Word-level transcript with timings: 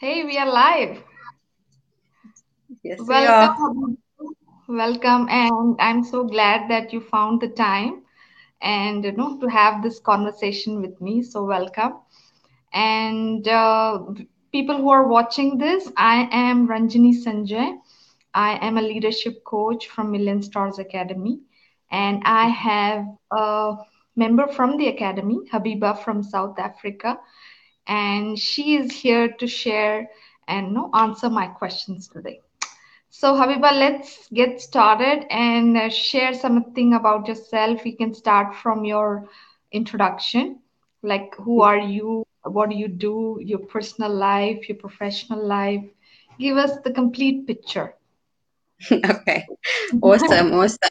Hey, 0.00 0.22
we 0.24 0.38
are 0.38 0.48
live. 0.48 1.02
Yes, 2.84 3.00
we. 3.00 3.14
Welcome, 3.14 3.98
welcome, 4.68 5.28
and 5.28 5.76
I'm 5.80 6.04
so 6.04 6.22
glad 6.24 6.70
that 6.70 6.92
you 6.92 7.00
found 7.00 7.40
the 7.40 7.48
time 7.48 8.02
and 8.62 9.04
you 9.04 9.10
know 9.12 9.38
to 9.40 9.48
have 9.48 9.82
this 9.82 9.98
conversation 9.98 10.80
with 10.80 11.00
me. 11.00 11.22
So 11.22 11.44
welcome. 11.44 11.94
And 12.72 13.48
uh, 13.48 14.00
people 14.52 14.76
who 14.76 14.90
are 14.90 15.08
watching 15.08 15.58
this, 15.58 15.90
I 15.96 16.28
am 16.30 16.68
Ranjini 16.68 17.12
Sanjay. 17.24 17.72
I 18.34 18.58
am 18.64 18.78
a 18.78 18.82
leadership 18.82 19.42
coach 19.44 19.88
from 19.88 20.12
Million 20.12 20.42
Stars 20.42 20.78
Academy, 20.78 21.40
and 21.90 22.22
I 22.24 22.46
have 22.48 23.04
a 23.32 23.76
member 24.14 24.46
from 24.46 24.76
the 24.76 24.88
academy, 24.88 25.38
Habiba 25.52 25.98
from 26.04 26.22
South 26.22 26.58
Africa, 26.58 27.18
and 27.88 28.38
she 28.38 28.76
is 28.76 28.92
here 28.92 29.28
to 29.40 29.46
share 29.46 30.08
and 30.48 30.68
you 30.68 30.74
know, 30.74 30.90
answer 30.94 31.30
my 31.30 31.46
questions 31.46 32.08
today. 32.08 32.40
So, 33.10 33.34
Habiba, 33.34 33.72
let's 33.72 34.28
get 34.28 34.60
started 34.60 35.26
and 35.30 35.76
uh, 35.76 35.88
share 35.90 36.34
something 36.34 36.94
about 36.94 37.28
yourself. 37.28 37.84
You 37.86 37.96
can 37.96 38.14
start 38.14 38.54
from 38.54 38.84
your 38.84 39.28
introduction, 39.72 40.58
like 41.02 41.34
who 41.36 41.62
are 41.62 41.78
you, 41.78 42.24
what 42.44 42.70
do 42.70 42.76
you 42.76 42.88
do, 42.88 43.38
your 43.42 43.60
personal 43.60 44.14
life, 44.14 44.68
your 44.68 44.78
professional 44.78 45.44
life. 45.46 45.84
Give 46.38 46.56
us 46.56 46.72
the 46.84 46.92
complete 46.92 47.46
picture. 47.46 47.94
okay, 48.92 49.46
awesome, 50.02 50.52
awesome. 50.52 50.90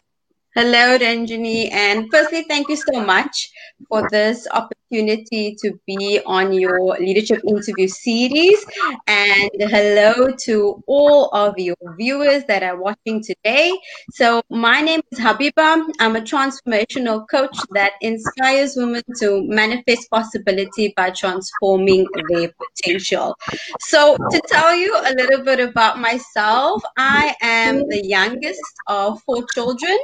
Hello, 0.55 0.97
Ranjini, 0.97 1.71
and 1.71 2.07
firstly, 2.11 2.43
thank 2.47 2.69
you 2.69 2.75
so 2.77 3.01
much 3.01 3.51
for 3.89 4.07
this 4.09 4.47
opportunity 4.51 4.76
to 4.91 5.79
be 5.85 6.19
on 6.25 6.53
your 6.53 6.97
leadership 6.99 7.41
interview 7.47 7.87
series. 7.87 8.65
And 9.07 9.49
hello 9.59 10.31
to 10.45 10.83
all 10.87 11.29
of 11.29 11.57
your 11.57 11.75
viewers 11.97 12.43
that 12.45 12.63
are 12.63 12.79
watching 12.79 13.23
today. 13.23 13.73
So, 14.11 14.41
my 14.49 14.81
name 14.81 15.01
is 15.11 15.19
Habiba. 15.19 15.85
I'm 15.99 16.15
a 16.15 16.21
transformational 16.21 17.25
coach 17.29 17.57
that 17.71 17.93
inspires 18.01 18.75
women 18.75 19.03
to 19.19 19.43
manifest 19.47 20.09
possibility 20.09 20.93
by 20.95 21.11
transforming 21.11 22.05
their 22.29 22.51
potential. 22.51 23.35
So, 23.81 24.15
to 24.15 24.41
tell 24.47 24.73
you 24.75 24.95
a 24.95 25.13
little 25.15 25.43
bit 25.43 25.59
about 25.59 25.99
myself, 25.99 26.81
I 26.97 27.35
am 27.41 27.87
the 27.89 28.05
youngest 28.05 28.61
of 28.87 29.21
four 29.23 29.45
children. 29.53 29.97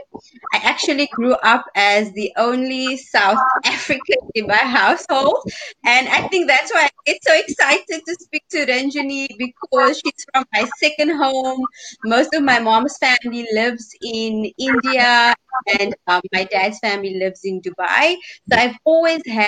I 0.53 0.57
actually 0.57 1.07
grew 1.07 1.33
up 1.43 1.65
as 1.75 2.11
the 2.13 2.31
only 2.37 2.97
South 2.97 3.39
African 3.65 4.17
in 4.35 4.47
my 4.47 4.72
household. 4.73 5.39
And 5.85 6.07
I 6.09 6.27
think 6.29 6.47
that's 6.47 6.73
why 6.73 6.85
I 6.85 6.89
get 7.05 7.17
so 7.23 7.33
excited 7.35 8.01
to 8.07 8.15
speak 8.19 8.43
to 8.51 8.65
Ranjini 8.65 9.27
because 9.37 9.99
she's 9.99 10.25
from 10.33 10.45
my 10.53 10.65
second 10.81 11.15
home. 11.17 11.63
Most 12.05 12.33
of 12.33 12.43
my 12.43 12.59
mom's 12.59 12.97
family 12.97 13.47
lives 13.53 13.89
in 14.01 14.51
India 14.57 15.33
and 15.79 15.95
um, 16.07 16.21
my 16.33 16.45
dad's 16.45 16.79
family 16.79 17.15
lives 17.19 17.41
in 17.43 17.61
Dubai. 17.61 18.17
So 18.51 18.57
I've 18.57 18.77
always 18.85 19.21
had 19.27 19.47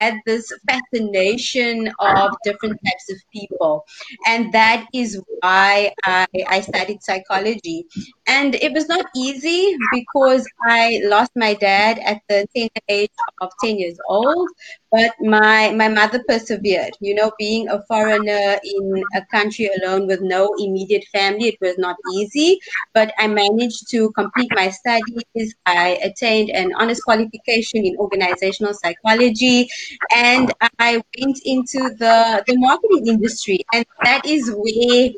had 0.00 0.14
this 0.26 0.52
fascination 0.68 1.88
of 2.00 2.30
different 2.44 2.78
types 2.84 3.10
of 3.10 3.18
people. 3.32 3.84
And 4.26 4.52
that 4.52 4.86
is 4.94 5.20
why 5.40 5.92
I, 6.04 6.26
I 6.48 6.60
studied 6.60 7.02
psychology. 7.02 7.86
And 8.28 8.56
it 8.56 8.72
was 8.72 8.88
not 8.88 9.06
easy 9.14 9.76
because 9.92 10.46
I 10.66 11.00
lost 11.04 11.30
my 11.36 11.54
dad 11.54 11.98
at 12.00 12.20
the 12.28 12.46
tender 12.54 12.70
age 12.88 13.10
of 13.40 13.50
10 13.62 13.78
years 13.78 13.98
old. 14.08 14.48
But 14.90 15.12
my, 15.20 15.72
my 15.72 15.88
mother 15.88 16.22
persevered. 16.28 16.92
You 17.00 17.14
know, 17.14 17.30
being 17.38 17.68
a 17.68 17.82
foreigner 17.86 18.58
in 18.64 19.02
a 19.14 19.24
country 19.30 19.70
alone 19.80 20.06
with 20.08 20.20
no 20.22 20.50
immediate 20.58 21.04
family, 21.12 21.48
it 21.48 21.58
was 21.60 21.78
not 21.78 21.96
easy. 22.14 22.58
But 22.94 23.12
I 23.18 23.28
managed 23.28 23.90
to 23.90 24.10
complete 24.12 24.50
my 24.54 24.70
studies. 24.70 25.54
I 25.66 25.98
attained 26.02 26.50
an 26.50 26.72
honors 26.76 27.00
qualification 27.00 27.84
in 27.86 27.96
organizational 27.96 28.74
psychology 28.74 29.68
and 30.14 30.52
I 30.78 31.02
went 31.18 31.38
into 31.44 31.78
the, 31.98 32.42
the 32.46 32.56
marketing 32.58 33.06
industry. 33.06 33.64
And 33.72 33.84
that 34.04 34.26
is 34.26 34.50
where 34.52 35.10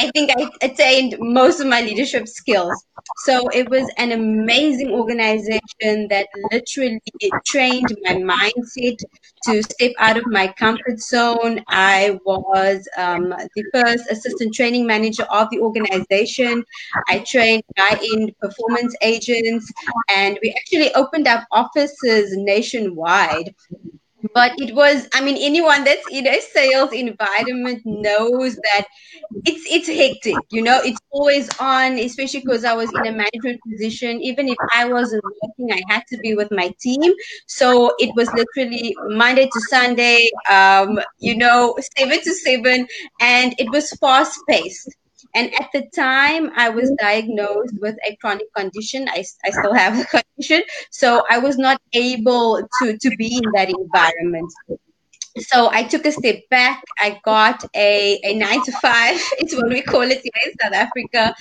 I 0.00 0.10
think 0.12 0.30
I 0.34 0.50
attained 0.62 1.16
most 1.20 1.60
of 1.60 1.66
my 1.66 1.82
leadership 1.82 2.26
skills. 2.26 2.86
So 3.18 3.48
it 3.48 3.68
was 3.68 3.86
an 3.98 4.12
amazing 4.12 4.92
organization 4.92 6.08
that 6.08 6.26
literally 6.50 7.02
trained 7.46 7.94
my 8.04 8.14
mindset 8.14 8.96
to 9.44 9.62
step 9.62 9.92
out 9.98 10.16
of 10.16 10.24
my 10.26 10.48
comfort 10.58 11.00
zone. 11.00 11.60
I 11.68 12.18
was 12.24 12.88
um, 12.96 13.34
the 13.54 13.64
first 13.74 14.10
assistant 14.10 14.54
training 14.54 14.86
manager 14.86 15.24
of 15.24 15.48
the 15.50 15.58
organization. 15.60 16.64
I 17.08 17.18
trained 17.18 17.62
high-end 17.78 18.32
performance 18.40 18.94
agents, 19.02 19.70
and 20.16 20.38
we 20.42 20.54
actually 20.58 20.94
opened 20.94 21.28
up 21.28 21.46
offices 21.50 22.34
nationwide 22.36 23.54
but 24.34 24.52
it 24.58 24.74
was 24.74 25.08
i 25.14 25.20
mean 25.20 25.36
anyone 25.40 25.84
that's 25.84 26.06
in 26.10 26.26
a 26.26 26.40
sales 26.40 26.92
environment 26.92 27.80
knows 27.84 28.56
that 28.56 28.86
it's 29.44 29.64
it's 29.70 29.88
hectic 29.88 30.36
you 30.50 30.62
know 30.62 30.80
it's 30.84 30.98
always 31.10 31.48
on 31.58 31.98
especially 31.98 32.40
because 32.40 32.64
i 32.64 32.74
was 32.74 32.90
in 32.92 33.06
a 33.06 33.12
management 33.12 33.60
position. 33.70 34.20
Even 34.20 34.48
if 34.48 34.56
i 34.74 34.84
wasn't 34.86 35.22
working 35.42 35.72
i 35.72 35.80
had 35.92 36.02
to 36.08 36.18
be 36.18 36.34
with 36.34 36.50
my 36.50 36.72
team. 36.80 37.12
So 37.46 37.94
it 37.98 38.14
was 38.14 38.28
literally 38.32 38.94
monday 39.08 39.46
to 39.46 39.60
sunday 39.68 40.30
um 40.50 41.00
you 41.18 41.36
know 41.36 41.76
seven 41.98 42.20
to 42.22 42.34
seven 42.34 42.86
and 43.20 43.54
it 43.58 43.70
was 43.70 43.90
fast 44.00 44.38
paced 44.48 44.88
and 45.34 45.52
at 45.60 45.68
the 45.72 45.88
time, 45.94 46.50
I 46.56 46.70
was 46.70 46.90
diagnosed 46.98 47.74
with 47.80 47.96
a 48.06 48.16
chronic 48.16 48.52
condition. 48.54 49.08
I, 49.08 49.24
I 49.44 49.50
still 49.50 49.74
have 49.74 49.96
the 49.96 50.04
condition. 50.36 50.62
So 50.90 51.24
I 51.30 51.38
was 51.38 51.56
not 51.56 51.80
able 51.92 52.60
to, 52.80 52.98
to 52.98 53.16
be 53.16 53.36
in 53.36 53.50
that 53.54 53.70
environment. 53.70 54.52
So 55.38 55.70
I 55.70 55.84
took 55.84 56.04
a 56.06 56.12
step 56.12 56.40
back. 56.50 56.82
I 56.98 57.20
got 57.24 57.64
a, 57.76 58.20
a 58.24 58.34
nine 58.34 58.62
to 58.64 58.72
five. 58.72 59.20
It's 59.38 59.54
what 59.54 59.68
we 59.68 59.82
call 59.82 60.02
it 60.02 60.20
here 60.22 60.42
in 60.46 60.52
South 60.60 60.72
Africa. 60.72 61.34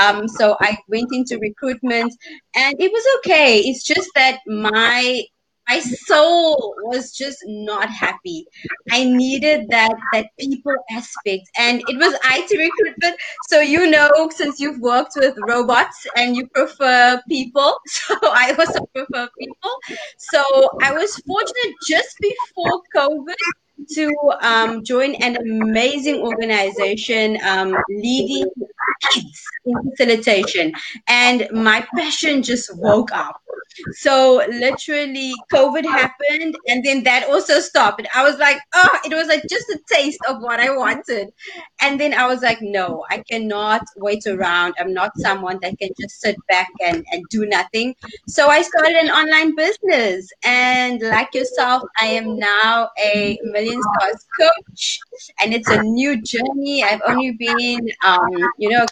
Um, 0.00 0.26
so 0.26 0.56
I 0.60 0.76
went 0.88 1.12
into 1.12 1.38
recruitment 1.38 2.12
and 2.56 2.74
it 2.80 2.90
was 2.90 3.04
okay. 3.18 3.60
It's 3.60 3.84
just 3.84 4.10
that 4.16 4.40
my 4.46 5.22
my 5.68 5.80
soul 5.80 6.74
was 6.84 7.12
just 7.12 7.38
not 7.46 7.88
happy. 7.90 8.46
I 8.90 9.04
needed 9.04 9.68
that 9.70 9.94
that 10.12 10.26
people 10.38 10.74
aspect, 10.90 11.44
and 11.58 11.82
it 11.88 11.96
was 11.98 12.14
IT 12.14 12.50
recruitment. 12.58 13.16
So 13.48 13.60
you 13.60 13.90
know, 13.90 14.10
since 14.34 14.60
you've 14.60 14.80
worked 14.80 15.12
with 15.16 15.34
robots 15.46 16.06
and 16.16 16.36
you 16.36 16.46
prefer 16.48 17.20
people, 17.28 17.74
so 17.86 18.14
I 18.22 18.54
also 18.58 18.86
prefer 18.94 19.28
people. 19.38 19.70
So 20.18 20.42
I 20.82 20.92
was 20.92 21.16
fortunate 21.26 21.74
just 21.88 22.16
before 22.20 22.82
COVID 22.94 23.34
to 23.90 24.14
um, 24.40 24.84
join 24.84 25.14
an 25.16 25.36
amazing 25.36 26.16
organization 26.16 27.38
um, 27.44 27.76
leading 27.88 28.46
kids 29.12 29.42
in 29.64 29.74
facilitation, 29.90 30.72
and 31.08 31.48
my 31.52 31.86
passion 31.96 32.42
just 32.42 32.70
woke 32.76 33.12
up. 33.12 33.40
So 33.92 34.42
literally, 34.48 35.34
COVID 35.52 35.84
happened, 35.84 36.56
and 36.68 36.84
then 36.84 37.02
that 37.04 37.28
also 37.28 37.60
stopped. 37.60 38.06
I 38.14 38.22
was 38.22 38.38
like, 38.38 38.58
oh, 38.74 38.98
it 39.04 39.14
was 39.14 39.28
like 39.28 39.42
just 39.48 39.68
a 39.70 39.78
taste 39.90 40.20
of 40.28 40.40
what 40.40 40.60
I 40.60 40.76
wanted. 40.76 41.28
And 41.80 42.00
then 42.00 42.14
I 42.14 42.26
was 42.26 42.42
like, 42.42 42.58
no, 42.60 43.04
I 43.10 43.22
cannot 43.30 43.82
wait 43.96 44.26
around. 44.26 44.74
I'm 44.78 44.92
not 44.92 45.12
someone 45.18 45.58
that 45.62 45.78
can 45.78 45.90
just 46.00 46.20
sit 46.20 46.36
back 46.48 46.68
and, 46.84 47.04
and 47.12 47.24
do 47.30 47.46
nothing. 47.46 47.94
So 48.26 48.48
I 48.48 48.62
started 48.62 48.96
an 48.96 49.10
online 49.10 49.54
business. 49.54 50.30
And 50.44 51.00
like 51.02 51.34
yourself, 51.34 51.82
I 52.00 52.06
am 52.06 52.38
now 52.38 52.90
a 53.02 53.38
million 53.44 53.80
stars 53.82 54.26
coach, 54.38 55.00
and 55.40 55.54
it's 55.54 55.68
a 55.68 55.82
new 55.82 56.20
journey. 56.22 56.82
I've 56.82 57.02
only 57.06 57.32
been, 57.32 57.88
um, 58.04 58.30
you 58.58 58.70
know, 58.70 58.86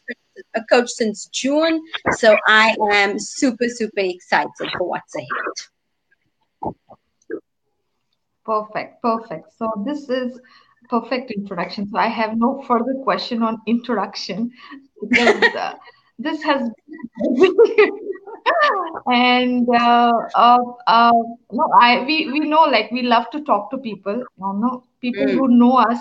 a 0.55 0.63
coach 0.65 0.89
since 0.91 1.27
June. 1.29 1.83
So 2.11 2.37
I 2.47 2.75
am 2.93 3.19
super, 3.19 3.69
super 3.69 4.01
excited 4.01 4.71
for 4.77 4.89
what's 4.89 5.15
ahead. 5.17 5.55
Perfect, 8.45 9.03
perfect. 9.03 9.53
So 9.53 9.71
this 9.85 10.09
is 10.09 10.41
perfect 10.89 11.31
introduction. 11.31 11.87
So 11.89 11.99
I 11.99 12.09
have 12.09 12.37
no 12.37 12.63
further 12.63 12.95
question 13.03 13.43
on 13.43 13.61
introduction 13.67 14.51
because 15.01 15.55
uh, 15.55 15.75
this 16.19 16.43
has 16.43 16.71
and 19.07 19.67
uh, 19.69 20.13
uh, 20.35 20.59
uh, 20.87 21.13
no, 21.53 21.65
I 21.81 22.05
we 22.07 22.29
we 22.33 22.41
know 22.41 22.63
like 22.65 22.91
we 22.91 23.03
love 23.03 23.31
to 23.33 23.41
talk 23.43 23.71
to 23.71 23.79
people. 23.79 24.15
You 24.39 24.53
know, 24.63 24.85
people 25.01 25.27
Mm. 25.27 25.33
who 25.33 25.49
know 25.49 25.77
us 25.79 25.99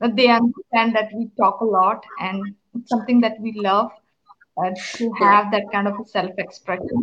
that 0.00 0.16
they 0.16 0.28
understand 0.28 0.94
that 0.94 1.10
we 1.14 1.28
talk 1.36 1.60
a 1.60 1.64
lot 1.64 2.04
and 2.18 2.54
it's 2.74 2.88
something 2.88 3.20
that 3.20 3.34
we 3.40 3.52
love 3.56 3.90
uh, 4.62 4.70
to 4.98 5.12
have 5.20 5.50
that 5.52 5.70
kind 5.72 5.86
of 5.88 5.98
a 6.00 6.04
self-expression 6.04 7.00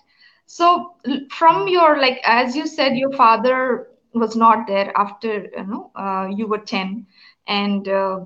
So, 0.46 0.92
from 1.30 1.68
your, 1.68 2.00
like, 2.00 2.20
as 2.24 2.56
you 2.56 2.66
said, 2.66 2.96
your 2.96 3.12
father 3.12 3.88
was 4.14 4.36
not 4.36 4.66
there 4.66 4.92
after, 4.96 5.46
you 5.56 5.66
know, 5.66 5.90
uh, 5.96 6.28
you 6.34 6.46
were 6.46 6.58
10, 6.58 7.06
and 7.46 7.86
uh, 7.88 8.20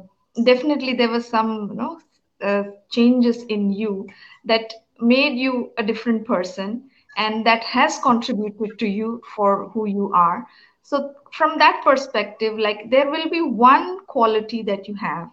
definitely 0.45 0.95
there 0.95 1.09
was 1.11 1.27
some, 1.29 1.69
you 1.71 1.77
know, 1.77 1.99
uh, 2.43 2.65
changes 2.91 3.43
in 3.45 3.73
you 3.73 4.07
that 4.45 4.73
made 5.01 5.37
you 5.37 5.71
a 5.79 5.83
different 5.83 6.27
person 6.27 6.83
and 7.17 7.47
that 7.47 7.63
has 7.65 7.99
contributed 7.99 8.79
to 8.79 8.87
you 8.87 9.21
for 9.35 9.69
who 9.71 9.87
you 9.87 10.13
are. 10.15 10.47
So, 10.83 11.13
from 11.33 11.59
that 11.59 11.83
perspective, 11.85 12.59
like, 12.59 12.91
there 12.91 13.11
will 13.11 13.29
be 13.29 13.41
one 13.43 14.05
quality 14.07 14.63
that 14.63 14.89
you 14.89 14.95
have 14.97 15.29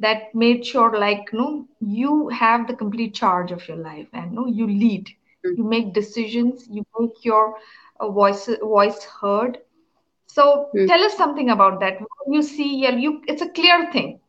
that 0.00 0.34
made 0.34 0.64
sure 0.66 0.98
like 0.98 1.28
no 1.32 1.66
you 1.80 2.28
have 2.28 2.66
the 2.68 2.74
complete 2.82 3.14
charge 3.14 3.52
of 3.52 3.66
your 3.68 3.76
life 3.78 4.08
and 4.12 4.32
no 4.32 4.46
you 4.46 4.66
lead 4.66 5.08
Mm. 5.44 5.56
you 5.56 5.64
make 5.64 5.92
decisions 5.94 6.66
you 6.70 6.84
make 7.00 7.24
your 7.24 7.54
uh, 8.00 8.08
voice 8.10 8.48
voice 8.62 9.04
heard 9.22 9.58
so 10.26 10.68
Mm. 10.74 10.88
tell 10.88 11.02
us 11.04 11.16
something 11.16 11.50
about 11.50 11.80
that 11.80 12.00
When 12.00 12.34
you 12.34 12.42
see 12.42 12.70
yeah, 12.82 12.96
you 12.96 13.22
it's 13.26 13.42
a 13.42 13.48
clear 13.50 13.90
thing 13.92 14.20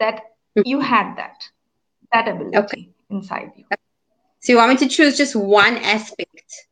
that 0.00 0.20
Mm. 0.56 0.64
you 0.64 0.80
had 0.80 1.16
that 1.16 1.50
that 2.12 2.28
Okay. 2.54 2.76
ability 2.76 2.90
inside 3.10 3.52
you 3.56 3.64
So 4.40 4.52
you 4.52 4.58
want 4.58 4.70
me 4.70 4.76
to 4.78 4.88
choose 4.88 5.16
just 5.16 5.34
one 5.36 5.76
aspect? 5.78 6.66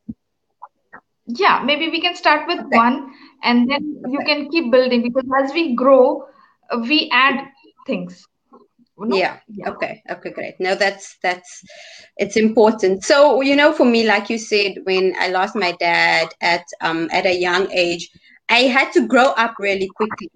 yeah 1.27 1.61
maybe 1.65 1.89
we 1.89 2.01
can 2.01 2.15
start 2.15 2.47
with 2.47 2.59
Okay. 2.59 2.81
one 2.81 3.11
and 3.43 3.69
then 3.69 3.81
you 4.05 4.21
can 4.23 4.49
keep 4.49 4.71
building 4.71 5.01
because 5.01 5.23
as 5.43 5.53
we 5.53 5.75
grow 5.75 6.23
uh, 6.71 6.77
we 6.87 7.09
add 7.11 7.39
things 7.85 8.27
Yeah. 8.97 9.39
yeah 9.47 9.69
Okay. 9.69 10.01
Okay. 10.09 10.31
Great. 10.31 10.55
No, 10.59 10.75
that's 10.75 11.17
that's 11.21 11.63
it's 12.17 12.37
important. 12.37 13.03
So 13.03 13.41
you 13.41 13.55
know, 13.55 13.73
for 13.73 13.85
me, 13.85 14.05
like 14.07 14.29
you 14.29 14.37
said, 14.37 14.75
when 14.83 15.13
I 15.19 15.29
lost 15.29 15.55
my 15.55 15.73
dad 15.79 16.29
at 16.41 16.63
um 16.81 17.09
at 17.11 17.25
a 17.25 17.35
young 17.37 17.71
age, 17.71 18.09
I 18.49 18.61
had 18.61 18.91
to 18.93 19.07
grow 19.07 19.29
up 19.37 19.55
really 19.59 19.89
quickly 19.95 20.29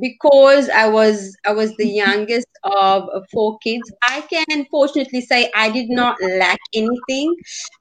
because 0.00 0.68
I 0.70 0.88
was 0.88 1.36
I 1.46 1.52
was 1.52 1.76
the 1.76 1.86
youngest 1.86 2.48
of 2.64 3.08
four 3.32 3.58
kids. 3.58 3.92
I 4.02 4.22
can 4.22 4.66
fortunately 4.70 5.20
say 5.20 5.50
I 5.54 5.70
did 5.70 5.90
not 5.90 6.16
lack 6.22 6.58
anything, 6.74 7.34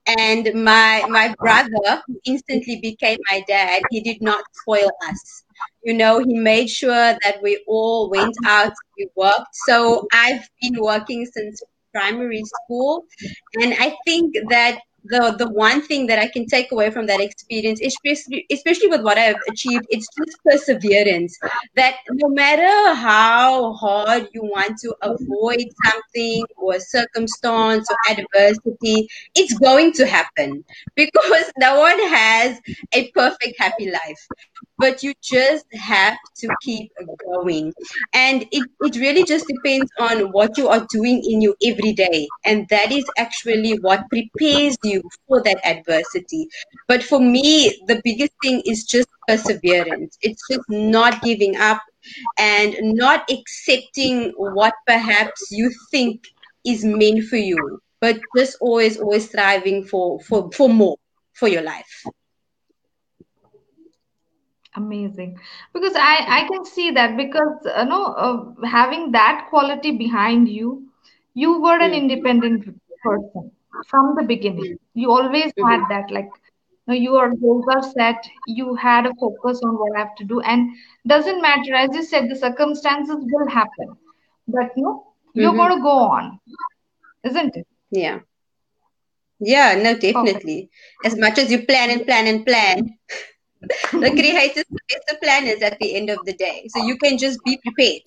and 0.07 0.49
my 0.53 1.05
my 1.09 1.35
brother, 1.39 2.01
instantly 2.25 2.79
became 2.81 3.19
my 3.31 3.43
dad, 3.47 3.83
he 3.89 4.01
did 4.01 4.21
not 4.21 4.43
spoil 4.53 4.89
us. 5.07 5.43
You 5.83 5.93
know, 5.93 6.19
he 6.19 6.33
made 6.37 6.69
sure 6.69 6.91
that 7.23 7.37
we 7.41 7.63
all 7.67 8.09
went 8.09 8.35
out, 8.45 8.73
we 8.97 9.07
worked. 9.15 9.55
So 9.65 10.07
I've 10.13 10.47
been 10.61 10.81
working 10.81 11.25
since 11.25 11.61
primary 11.93 12.43
school, 12.45 13.05
and 13.61 13.73
I 13.79 13.95
think 14.05 14.35
that 14.49 14.79
the 15.05 15.33
the 15.37 15.49
one 15.49 15.81
thing 15.81 16.07
that 16.07 16.19
I 16.19 16.27
can 16.27 16.45
take 16.45 16.71
away 16.73 16.91
from 16.91 17.05
that 17.07 17.21
experience, 17.21 17.79
especially 17.81 18.45
especially 18.51 18.87
with 18.89 19.01
what 19.01 19.17
I've 19.17 19.37
achieved, 19.49 19.85
it's 19.89 20.07
just 20.17 20.37
perseverance. 20.45 21.37
That 21.75 21.95
no 22.11 22.29
matter 22.29 22.95
how 22.95 23.73
hard 23.73 24.27
you 24.33 24.43
want 24.43 24.77
to 24.79 24.95
avoid 25.01 25.65
something 25.85 26.43
or 26.57 26.79
circumstance 26.79 27.87
or 27.89 27.97
adversity, 28.17 29.07
it's 29.35 29.57
going 29.57 29.93
to 29.93 30.05
happen 30.05 30.63
because 30.95 31.51
no 31.57 31.79
one 31.79 31.99
has 32.09 32.59
a 32.93 33.09
perfect 33.11 33.55
happy 33.57 33.89
life 33.89 34.27
but 34.77 35.03
you 35.03 35.13
just 35.21 35.65
have 35.73 36.17
to 36.37 36.47
keep 36.61 36.91
going. 37.25 37.73
And 38.13 38.43
it, 38.51 38.69
it 38.81 38.95
really 38.95 39.23
just 39.23 39.47
depends 39.47 39.91
on 39.99 40.31
what 40.31 40.57
you 40.57 40.67
are 40.67 40.85
doing 40.91 41.23
in 41.23 41.41
your 41.41 41.55
everyday. 41.65 42.27
And 42.45 42.67
that 42.69 42.91
is 42.91 43.05
actually 43.17 43.79
what 43.79 44.09
prepares 44.09 44.77
you 44.83 45.01
for 45.27 45.41
that 45.43 45.65
adversity. 45.65 46.47
But 46.87 47.03
for 47.03 47.19
me 47.19 47.81
the 47.87 48.01
biggest 48.03 48.33
thing 48.41 48.61
is 48.65 48.83
just 48.85 49.07
perseverance. 49.27 50.17
It's 50.21 50.41
just 50.49 50.63
not 50.69 51.21
giving 51.21 51.55
up 51.57 51.81
and 52.37 52.75
not 52.81 53.29
accepting 53.29 54.33
what 54.37 54.73
perhaps 54.87 55.47
you 55.51 55.71
think 55.91 56.23
is 56.65 56.83
meant 56.83 57.25
for 57.25 57.37
you 57.37 57.79
but 58.01 58.19
just 58.35 58.57
always 58.61 58.97
always 58.99 59.27
striving 59.27 59.83
for 59.83 60.19
for 60.21 60.49
for 60.51 60.69
more 60.69 60.97
for 61.33 61.47
your 61.47 61.61
life 61.61 62.03
Amazing. 64.75 65.37
Because 65.73 65.93
I 65.95 66.15
I 66.37 66.47
can 66.47 66.63
see 66.65 66.91
that 66.91 67.15
because 67.17 67.65
uh, 67.73 67.83
know 67.85 68.03
uh, 68.25 68.67
having 68.67 69.11
that 69.11 69.47
quality 69.49 69.91
behind 69.97 70.47
you, 70.49 70.83
you 71.33 71.61
were 71.61 71.79
an 71.79 71.93
independent 71.93 72.65
person 73.03 73.51
from 73.87 74.15
the 74.15 74.23
beginning. 74.23 74.77
You 74.93 75.11
always 75.11 75.51
had 75.67 75.87
that 75.89 76.11
like 76.11 76.31
no, 76.87 76.93
your 76.93 77.33
goals 77.35 77.65
are 77.75 77.81
set, 77.83 78.23
you 78.45 78.75
had 78.75 79.05
a 79.05 79.13
focus 79.19 79.61
on 79.63 79.75
what 79.79 79.95
I 79.97 79.99
have 79.99 80.15
to 80.17 80.23
do, 80.25 80.39
and 80.41 80.69
doesn't 81.07 81.41
matter, 81.41 81.73
as 81.75 81.89
you 81.93 82.03
said, 82.03 82.29
the 82.29 82.35
circumstances 82.35 83.17
will 83.31 83.47
happen. 83.49 83.97
But 84.47 84.71
no, 84.77 85.03
you're 85.35 85.55
Mhm. 85.55 85.63
gonna 85.63 85.81
go 85.81 85.97
on, 86.19 86.39
isn't 87.23 87.55
it? 87.57 87.67
Yeah. 87.91 88.19
Yeah, 89.39 89.75
no, 89.81 89.97
Perfect. 90.13 90.45
definitely. 90.45 90.69
As 91.03 91.17
much 91.17 91.37
as 91.37 91.51
you 91.51 91.65
plan 91.65 91.89
and 91.89 92.05
plan 92.05 92.27
and 92.27 92.45
plan, 92.45 92.97
the 93.99 94.11
creator 94.11 94.61
is 94.61 95.01
the 95.07 95.17
planners 95.21 95.61
at 95.61 95.77
the 95.79 95.95
end 95.95 96.09
of 96.09 96.25
the 96.25 96.33
day. 96.33 96.67
So 96.69 96.79
you 96.79 96.97
can 96.97 97.17
just 97.17 97.43
be 97.43 97.57
prepared. 97.63 98.03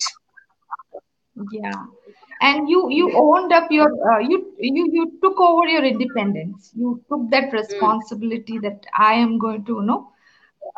Yeah. 1.49 1.83
And 2.41 2.69
you 2.69 2.89
you 2.89 3.11
owned 3.15 3.51
up 3.53 3.71
your 3.71 3.89
uh, 4.11 4.19
you 4.19 4.37
you 4.59 4.83
you 4.91 5.03
took 5.23 5.39
over 5.39 5.67
your 5.67 5.83
independence. 5.83 6.71
You 6.75 7.01
took 7.09 7.29
that 7.31 7.51
Mm, 7.69 7.93
responsibility 7.93 8.59
that 8.59 8.85
I 8.97 9.13
am 9.13 9.37
going 9.39 9.63
to 9.65 9.73
you 9.75 9.83
know 9.83 10.07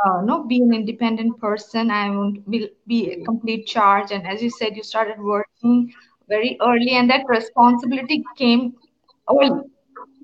uh, 0.05 0.21
no 0.23 0.43
be 0.43 0.57
an 0.61 0.73
independent 0.73 1.39
person. 1.39 1.91
I 1.91 2.09
won't 2.09 2.39
will 2.47 2.67
be 2.87 3.01
a 3.11 3.17
mm, 3.17 3.29
complete 3.29 3.65
charge. 3.67 4.11
And 4.11 4.27
as 4.27 4.41
you 4.43 4.49
said, 4.49 4.75
you 4.77 4.83
started 4.83 5.19
working 5.19 5.91
very 6.29 6.57
early, 6.61 6.91
and 7.01 7.09
that 7.09 7.25
responsibility 7.27 8.27
came 8.37 8.73
early. 9.29 9.51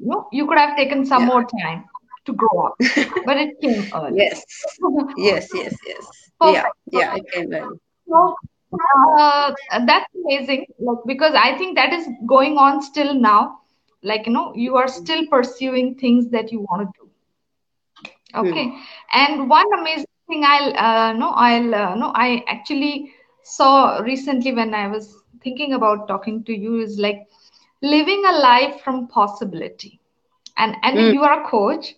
You 0.01 0.10
know, 0.13 0.27
you 0.31 0.48
could 0.48 0.58
have 0.60 0.75
taken 0.77 1.05
some 1.05 1.24
yeah. 1.24 1.34
more 1.34 1.46
time 1.63 1.84
to 2.25 2.33
grow 2.33 2.65
up, 2.67 2.75
but 3.25 3.37
it 3.37 3.49
came 3.61 3.89
early. 3.93 4.25
Yes. 4.25 4.77
Yes, 5.15 5.49
yes, 5.53 5.75
yes. 5.85 6.31
Yeah, 6.41 6.63
Perfect. 6.63 6.75
yeah, 6.91 7.13
it 7.15 7.23
can 7.31 7.49
be. 7.49 7.61
So, 8.07 8.35
uh, 9.19 9.53
that's 9.85 10.05
amazing. 10.25 10.65
Like, 10.79 10.97
because 11.05 11.33
I 11.35 11.57
think 11.57 11.75
that 11.77 11.93
is 11.93 12.07
going 12.27 12.57
on 12.57 12.81
still 12.81 13.13
now. 13.13 13.59
Like, 14.03 14.25
you 14.27 14.33
know, 14.33 14.53
you 14.55 14.75
are 14.77 14.87
still 14.87 15.25
pursuing 15.27 15.95
things 15.95 16.29
that 16.31 16.51
you 16.51 16.61
want 16.61 16.87
to 16.95 17.01
do. 17.03 17.09
Okay. 18.35 18.73
And 19.13 19.49
one 19.49 19.65
amazing 19.79 20.05
thing 20.27 20.43
I'll, 20.45 20.75
uh, 20.77 21.13
no, 21.13 21.29
I'll, 21.29 21.73
uh, 21.75 21.95
no, 21.95 22.11
I 22.15 22.43
actually 22.47 23.11
saw 23.43 23.99
recently 23.99 24.53
when 24.53 24.73
I 24.73 24.87
was 24.87 25.15
thinking 25.43 25.73
about 25.73 26.07
talking 26.07 26.43
to 26.45 26.53
you 26.57 26.81
is 26.81 26.97
like, 26.99 27.27
living 27.81 28.23
a 28.27 28.33
life 28.39 28.81
from 28.81 29.07
possibility. 29.07 29.99
And 30.57 30.75
and 30.83 30.99
Mm. 30.99 31.11
you 31.11 31.23
are 31.23 31.43
a 31.43 31.49
coach 31.49 31.93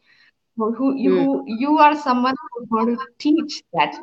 who 0.58 0.74
who- 0.78 0.96
you 1.06 1.16
Mm. 1.16 1.28
you 1.64 1.78
are 1.86 1.96
someone 1.96 2.36
who's 2.44 2.68
going 2.76 2.90
to 2.96 3.06
teach 3.26 3.62
that 3.74 3.96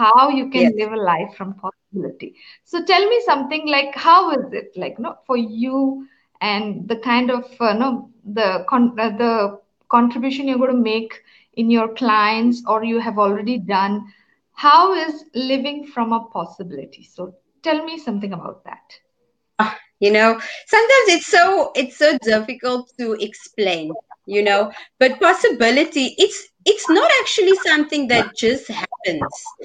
how 0.00 0.28
you 0.38 0.48
can 0.50 0.66
Yes. 0.66 0.74
live 0.78 0.92
a 0.92 0.96
life 1.10 1.34
from 1.36 1.54
possibility. 1.54 2.34
So 2.64 2.82
tell 2.84 3.04
me 3.12 3.20
something 3.26 3.66
like 3.76 3.94
how 3.94 4.30
is 4.38 4.52
it 4.52 4.72
like 4.76 4.98
no 4.98 5.16
for 5.26 5.36
you 5.36 6.06
and 6.40 6.88
the 6.88 6.96
kind 6.96 7.30
of 7.30 7.44
uh, 7.60 7.72
no 7.74 8.08
the 8.38 8.64
con 8.68 8.94
uh, 8.98 9.10
the 9.24 9.58
contribution 9.88 10.48
you're 10.48 10.58
going 10.64 10.76
to 10.76 10.90
make 10.94 11.14
in 11.54 11.70
your 11.70 11.88
clients 12.02 12.62
or 12.66 12.82
you 12.84 12.98
have 13.00 13.18
already 13.18 13.58
done. 13.58 14.02
How 14.66 14.92
is 14.94 15.24
living 15.34 15.86
from 15.86 16.12
a 16.12 16.20
possibility? 16.38 17.02
So 17.04 17.34
tell 17.62 17.84
me 17.84 17.98
something 17.98 18.32
about 18.32 18.64
that. 18.64 18.98
you 20.00 20.10
know 20.12 20.32
sometimes 20.66 21.08
it's 21.08 21.26
so 21.26 21.72
it's 21.74 21.96
so 21.96 22.16
difficult 22.22 22.90
to 22.98 23.14
explain 23.20 23.94
you 24.26 24.42
know. 24.42 24.72
But 24.98 25.20
possibility 25.20 26.14
it's 26.18 26.48
it's 26.66 26.88
not 26.88 27.10
actually 27.20 27.56
something 27.56 28.08
that 28.08 28.34
just 28.36 28.68
happens. 28.68 29.56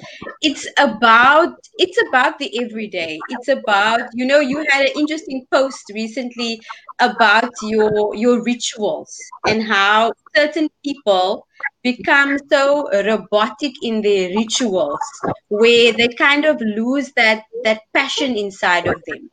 It's 0.42 0.66
about 0.78 1.54
it's 1.78 1.98
about 2.08 2.38
the 2.38 2.50
everyday. 2.64 3.24
It's 3.28 3.48
about 3.48 4.02
you 4.12 4.26
know 4.26 4.40
you 4.40 4.64
had 4.70 4.86
an 4.86 4.92
interesting 4.96 5.46
post 5.52 5.90
recently 5.94 6.60
about 7.00 7.50
your 7.62 8.14
your 8.14 8.42
rituals 8.44 9.32
and 9.46 9.62
how 9.62 10.12
certain 10.36 10.68
people 10.84 11.46
become 11.82 12.38
so 12.50 12.88
robotic 13.04 13.72
in 13.82 14.02
their 14.02 14.28
rituals 14.30 15.00
where 15.48 15.92
they 15.92 16.08
kind 16.08 16.44
of 16.44 16.60
lose 16.60 17.12
that 17.16 17.44
that 17.64 17.80
passion 17.94 18.36
inside 18.36 18.86
of 18.86 19.02
them 19.06 19.30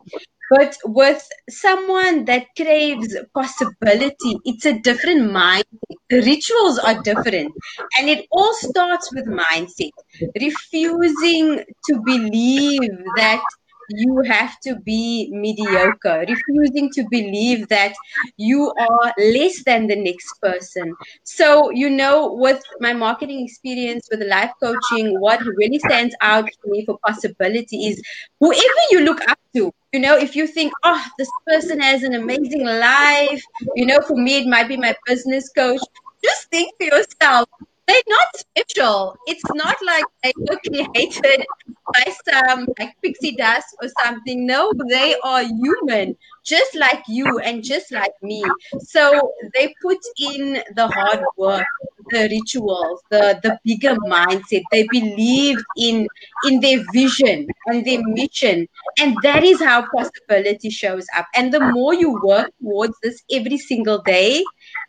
but 0.50 0.76
with 0.86 1.28
someone 1.50 2.26
that 2.26 2.48
craves 2.56 3.16
possibility, 3.34 4.38
it's 4.46 4.66
a 4.66 4.80
different 4.80 5.32
mindset. 5.32 5.64
The 6.10 6.22
rituals 6.22 6.80
are 6.80 7.02
different. 7.02 7.54
And 8.00 8.10
it 8.10 8.26
all 8.32 8.54
starts 8.54 9.14
with 9.14 9.26
mindset. 9.26 9.92
Refusing 10.40 11.64
to 11.90 12.02
believe 12.06 12.90
that 13.18 13.42
you 13.90 14.22
have 14.28 14.60
to 14.62 14.76
be 14.80 15.30
mediocre, 15.32 16.26
refusing 16.28 16.90
to 16.92 17.06
believe 17.10 17.68
that 17.70 17.94
you 18.36 18.74
are 18.80 19.14
less 19.18 19.64
than 19.64 19.88
the 19.88 19.96
next 19.96 20.34
person. 20.42 20.94
So, 21.24 21.72
you 21.72 21.90
know, 21.90 22.34
with 22.34 22.62
my 22.80 22.94
marketing 22.94 23.46
experience 23.46 24.08
with 24.12 24.22
life 24.28 24.52
coaching, 24.62 25.20
what 25.20 25.42
really 25.46 25.80
stands 25.80 26.16
out 26.22 26.50
for 26.62 26.70
me 26.70 26.86
for 26.86 26.98
possibility 27.06 27.88
is 27.88 28.02
whoever 28.40 28.84
you 28.92 29.02
look 29.02 29.22
up 29.30 29.40
to, 29.58 29.72
you 29.94 30.00
know, 30.00 30.18
if 30.18 30.36
you 30.36 30.48
think, 30.48 30.74
oh, 30.84 31.04
this 31.18 31.30
person 31.48 31.80
has 31.80 32.04
an 32.04 32.14
amazing 32.14 32.66
life, 32.66 33.44
you 33.76 33.86
know, 33.86 34.02
for 34.02 34.16
me, 34.16 34.40
it 34.40 34.48
might 34.48 34.68
be 34.68 34.78
my 34.78 34.96
business 35.06 35.50
coach. 35.50 35.82
Just 36.24 36.50
think 36.50 36.74
for 36.78 36.86
yourself, 36.86 37.48
they're 37.88 38.02
not 38.08 38.28
special. 38.36 39.16
It's 39.28 39.44
not 39.54 39.78
like 39.86 40.04
they 40.22 40.34
were 40.36 40.60
created 40.68 41.46
by 41.94 42.14
some 42.30 42.68
like 42.78 42.94
pixie 43.02 43.36
dust 43.36 43.68
or 43.82 43.88
something. 44.04 44.46
No, 44.46 44.72
they 44.90 45.16
are 45.24 45.44
human, 45.44 46.18
just 46.44 46.76
like 46.76 47.04
you 47.08 47.40
and 47.40 47.64
just 47.64 47.92
like 47.94 48.12
me. 48.22 48.44
So 48.80 49.32
they 49.54 49.74
put 49.82 50.00
in 50.20 50.62
the 50.76 50.88
hard 50.88 51.24
work, 51.38 51.66
the 52.10 52.28
rituals, 52.30 53.02
the 53.10 53.40
the 53.44 53.58
bigger 53.64 53.96
mindset. 54.08 54.64
They 54.72 54.88
believed 54.92 55.64
in 55.78 56.08
in 56.48 56.60
their 56.60 56.84
vision 56.94 57.48
and 57.68 57.86
their 57.86 58.02
mission, 58.04 58.68
and 59.00 59.16
that 59.24 59.44
is 59.44 59.62
how 59.62 59.86
possibility 59.96 60.70
shows 60.70 61.06
up. 61.16 61.26
And 61.36 61.54
the 61.54 61.60
more 61.60 61.94
you 61.94 62.20
work 62.24 62.52
towards 62.62 62.96
this 63.04 63.22
every 63.32 63.58
single 63.58 64.02
day, 64.02 64.44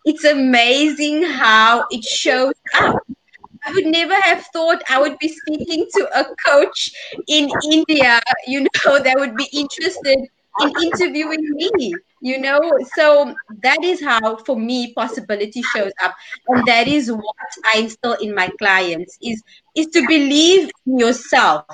it's 0.04 0.24
amazing 0.24 1.22
how 1.24 1.86
it 1.90 2.04
shows 2.04 2.54
up. 2.74 2.96
I 3.66 3.72
would 3.72 3.86
never 3.86 4.14
have 4.14 4.46
thought 4.52 4.82
I 4.88 5.00
would 5.00 5.18
be 5.18 5.28
speaking 5.28 5.86
to 5.94 6.18
a 6.18 6.24
coach 6.46 6.90
in 7.26 7.50
India, 7.70 8.20
you 8.46 8.60
know, 8.62 8.98
that 9.04 9.16
would 9.18 9.36
be 9.36 9.48
interested 9.52 10.28
in 10.60 10.72
interviewing 10.82 11.40
me, 11.54 11.94
you 12.20 12.40
know. 12.40 12.60
So 12.94 13.34
that 13.62 13.82
is 13.82 14.02
how, 14.02 14.36
for 14.38 14.58
me, 14.58 14.92
possibility 14.94 15.62
shows 15.62 15.92
up, 16.02 16.14
and 16.48 16.66
that 16.66 16.88
is 16.88 17.10
what 17.10 17.50
I 17.72 17.78
instill 17.78 18.14
in 18.14 18.34
my 18.34 18.50
clients 18.58 19.18
is 19.22 19.42
is 19.74 19.86
to 19.88 20.06
believe 20.06 20.70
in 20.86 20.98
yourself. 20.98 21.64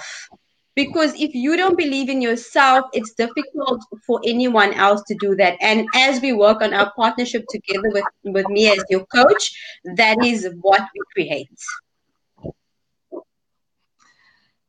Because 0.76 1.14
if 1.14 1.34
you 1.34 1.56
don't 1.56 1.78
believe 1.78 2.08
in 2.08 2.20
yourself, 2.20 2.86
it's 2.92 3.12
difficult 3.14 3.80
for 4.04 4.20
anyone 4.24 4.74
else 4.74 5.02
to 5.06 5.14
do 5.20 5.36
that. 5.36 5.56
And 5.60 5.86
as 5.94 6.20
we 6.20 6.32
work 6.32 6.62
on 6.62 6.74
our 6.74 6.92
partnership 6.96 7.44
together 7.48 7.88
with, 7.92 8.04
with 8.24 8.48
me 8.48 8.72
as 8.72 8.84
your 8.90 9.06
coach, 9.06 9.54
that 9.84 10.24
is 10.24 10.48
what 10.62 10.80
we 10.80 11.00
create. 11.12 11.48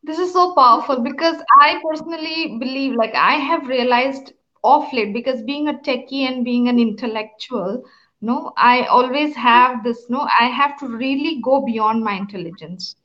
This 0.05 0.19
is 0.19 0.33
so 0.33 0.53
powerful 0.53 1.01
because 1.01 1.41
I 1.59 1.81
personally 1.83 2.57
believe, 2.59 2.93
like, 2.93 3.15
I 3.15 3.33
have 3.33 3.67
realized 3.67 4.33
off 4.63 4.93
late 4.93 5.13
because 5.13 5.41
being 5.41 5.67
a 5.67 5.73
techie 5.73 6.27
and 6.27 6.45
being 6.45 6.67
an 6.67 6.77
intellectual, 6.77 7.83
no, 8.21 8.53
I 8.55 8.83
always 8.83 9.35
have 9.35 9.83
this, 9.83 10.05
no, 10.07 10.27
I 10.39 10.45
have 10.45 10.77
to 10.79 10.87
really 10.87 11.41
go 11.41 11.65
beyond 11.65 12.03
my 12.03 12.13
intelligence 12.13 12.95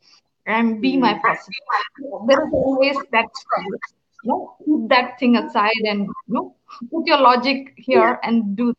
and 0.46 0.82
be 0.82 0.94
hmm. 0.94 1.00
my 1.00 1.14
possibility. 1.14 2.26
There 2.26 2.46
is 2.46 2.52
always 2.52 2.96
that 3.12 3.26
struggle. 3.34 3.78
No, 4.24 4.56
keep 4.58 4.88
that 4.90 5.18
thing 5.18 5.36
aside 5.36 5.82
and 5.84 6.06
no, 6.28 6.54
put 6.90 7.06
your 7.06 7.18
logic 7.18 7.72
here 7.76 8.20
and 8.22 8.54
do. 8.54 8.74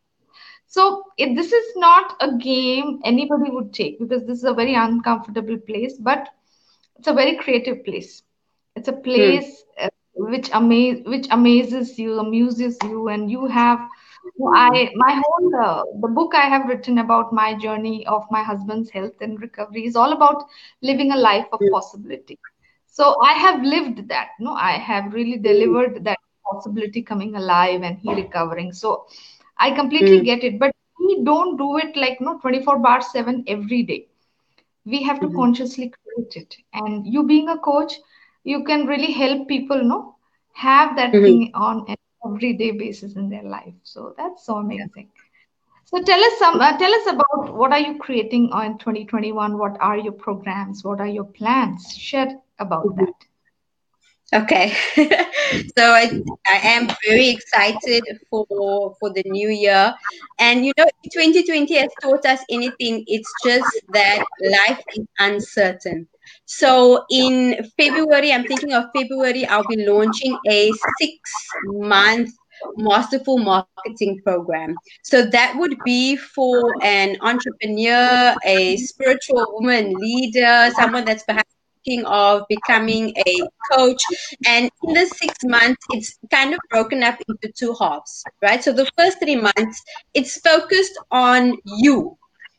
So 0.68 1.04
it, 1.18 1.36
this 1.36 1.52
is 1.52 1.76
not 1.76 2.16
a 2.20 2.38
game 2.38 3.00
anybody 3.04 3.50
would 3.50 3.74
take 3.74 4.00
because 4.00 4.24
this 4.26 4.38
is 4.38 4.44
a 4.44 4.54
very 4.54 4.76
uncomfortable 4.76 5.58
place, 5.58 5.98
but 5.98 6.30
it's 7.02 7.08
a 7.08 7.14
very 7.14 7.38
creative 7.38 7.86
place. 7.86 8.24
It's 8.76 8.90
a 8.90 8.94
Hmm. 9.16 9.34
place 9.34 9.64
uh, 9.82 9.90
which 10.16 10.50
amaze 10.54 11.02
which 11.06 11.28
amazes 11.32 11.98
you, 12.00 12.20
amuses 12.20 12.78
you, 12.84 13.10
and 13.10 13.32
you 13.32 13.46
have. 13.48 13.80
I 14.54 14.90
my 14.96 15.14
whole 15.22 15.52
uh, 15.66 15.84
the 16.02 16.08
book 16.08 16.34
I 16.36 16.48
have 16.50 16.68
written 16.68 17.00
about 17.00 17.34
my 17.34 17.54
journey 17.56 18.06
of 18.08 18.26
my 18.32 18.44
husband's 18.44 18.90
health 18.92 19.22
and 19.22 19.42
recovery 19.42 19.86
is 19.86 19.96
all 19.96 20.14
about 20.14 20.44
living 20.82 21.12
a 21.12 21.18
life 21.18 21.48
of 21.54 21.70
possibility. 21.72 22.40
So 22.88 23.16
I 23.22 23.34
have 23.34 23.64
lived 23.64 24.10
that. 24.10 24.30
No, 24.40 24.54
I 24.54 24.74
have 24.74 25.14
really 25.14 25.38
delivered 25.38 26.04
that 26.06 26.20
possibility 26.52 27.02
coming 27.04 27.36
alive 27.36 27.82
and 27.84 27.98
he 28.00 28.14
recovering. 28.14 28.74
So 28.74 29.06
I 29.60 29.72
completely 29.72 30.22
Mm, 30.22 30.32
get 30.32 30.44
it. 30.44 30.60
But 30.60 30.72
we 31.00 31.24
don't 31.24 31.58
do 31.58 31.78
it 31.78 31.96
like 31.98 32.20
no 32.22 32.38
24 32.40 32.80
bar 32.80 33.02
7 33.02 33.44
every 33.48 33.84
day 33.84 34.08
we 34.86 35.04
have 35.04 35.20
to 35.22 35.30
mhm, 35.30 35.42
consciously 35.42 35.92
create 35.92 36.36
it. 36.36 36.56
And 36.74 37.06
you 37.06 37.24
being 37.24 37.50
a 37.50 37.58
coach 37.58 37.94
you 38.44 38.64
can 38.64 38.86
really 38.88 39.12
help 39.12 39.48
people 39.48 39.84
know 39.84 40.16
have 40.54 40.96
that 40.98 41.22
mhm. 41.22 41.24
thing 41.24 41.52
on 41.54 41.86
an 41.88 41.96
everyday 42.26 42.72
basis 42.72 43.16
in 43.16 43.30
their 43.30 43.44
life. 43.44 43.74
So 43.84 44.14
that's 44.18 44.46
so 44.46 44.56
amazing. 44.58 45.10
So 45.86 46.02
tell 46.02 46.20
us 46.24 46.38
some 46.40 46.60
uh, 46.62 46.78
tell 46.78 46.94
us 46.94 47.08
about 47.08 47.56
what 47.56 47.72
are 47.72 47.80
you 47.80 47.98
creating 48.00 48.50
on 48.52 48.78
2021 48.78 49.58
what 49.58 49.78
are 49.80 49.98
your 49.98 50.14
programs? 50.14 50.84
What 50.84 51.00
are 51.00 51.08
your 51.08 51.26
plans? 51.26 51.96
Share 51.98 52.40
about 52.60 52.96
Mhm. 52.96 52.98
that 52.98 53.14
Okay. 54.34 54.74
So 55.78 55.84
I, 55.92 56.22
I 56.48 56.58
am 56.64 56.88
very 57.06 57.30
excited 57.30 58.04
for 58.30 58.46
for 59.00 59.12
the 59.14 59.24
new 59.26 59.50
year. 59.50 59.94
And 60.40 60.66
you 60.66 60.72
know, 60.78 60.86
2020 61.12 61.76
has 61.76 61.90
taught 62.02 62.26
us 62.26 62.40
anything. 62.50 63.04
It's 63.08 63.30
just 63.44 63.82
that 63.92 64.24
life 64.42 64.82
is 64.96 65.06
uncertain. 65.20 66.08
So 66.46 67.04
in 67.10 67.70
February, 67.78 68.32
I'm 68.32 68.46
thinking 68.46 68.74
of 68.74 68.86
February, 68.96 69.46
I'll 69.46 69.68
be 69.68 69.86
launching 69.86 70.38
a 70.48 70.72
six 71.00 71.20
month 71.66 72.30
masterful 72.78 73.40
marketing 73.40 74.22
program. 74.24 74.76
So 75.04 75.26
that 75.26 75.56
would 75.58 75.76
be 75.84 76.16
for 76.16 76.74
an 76.82 77.18
entrepreneur, 77.22 78.36
a 78.46 78.78
spiritual 78.78 79.46
woman 79.54 79.94
leader, 79.94 80.70
someone 80.76 81.06
that's 81.06 81.24
perhaps 81.24 81.52
thinking 81.84 82.06
of 82.06 82.44
becoming 82.50 83.14
a 83.28 83.40
coach. 83.72 84.02
And 84.48 84.70
in 84.84 84.94
the 84.94 85.06
six 85.06 85.36
months, 85.44 85.82
it's 85.92 86.18
kind 86.32 86.54
of 86.54 86.60
broken 86.70 87.04
up 87.04 87.20
into 87.28 87.52
two 87.54 87.76
halves, 87.80 88.24
right? 88.42 88.64
So 88.64 88.72
the 88.72 88.90
first 88.98 89.20
three 89.20 89.36
months, 89.36 89.84
it's 90.14 90.40
focused 90.40 90.98
on 91.12 91.58
you. 91.66 92.18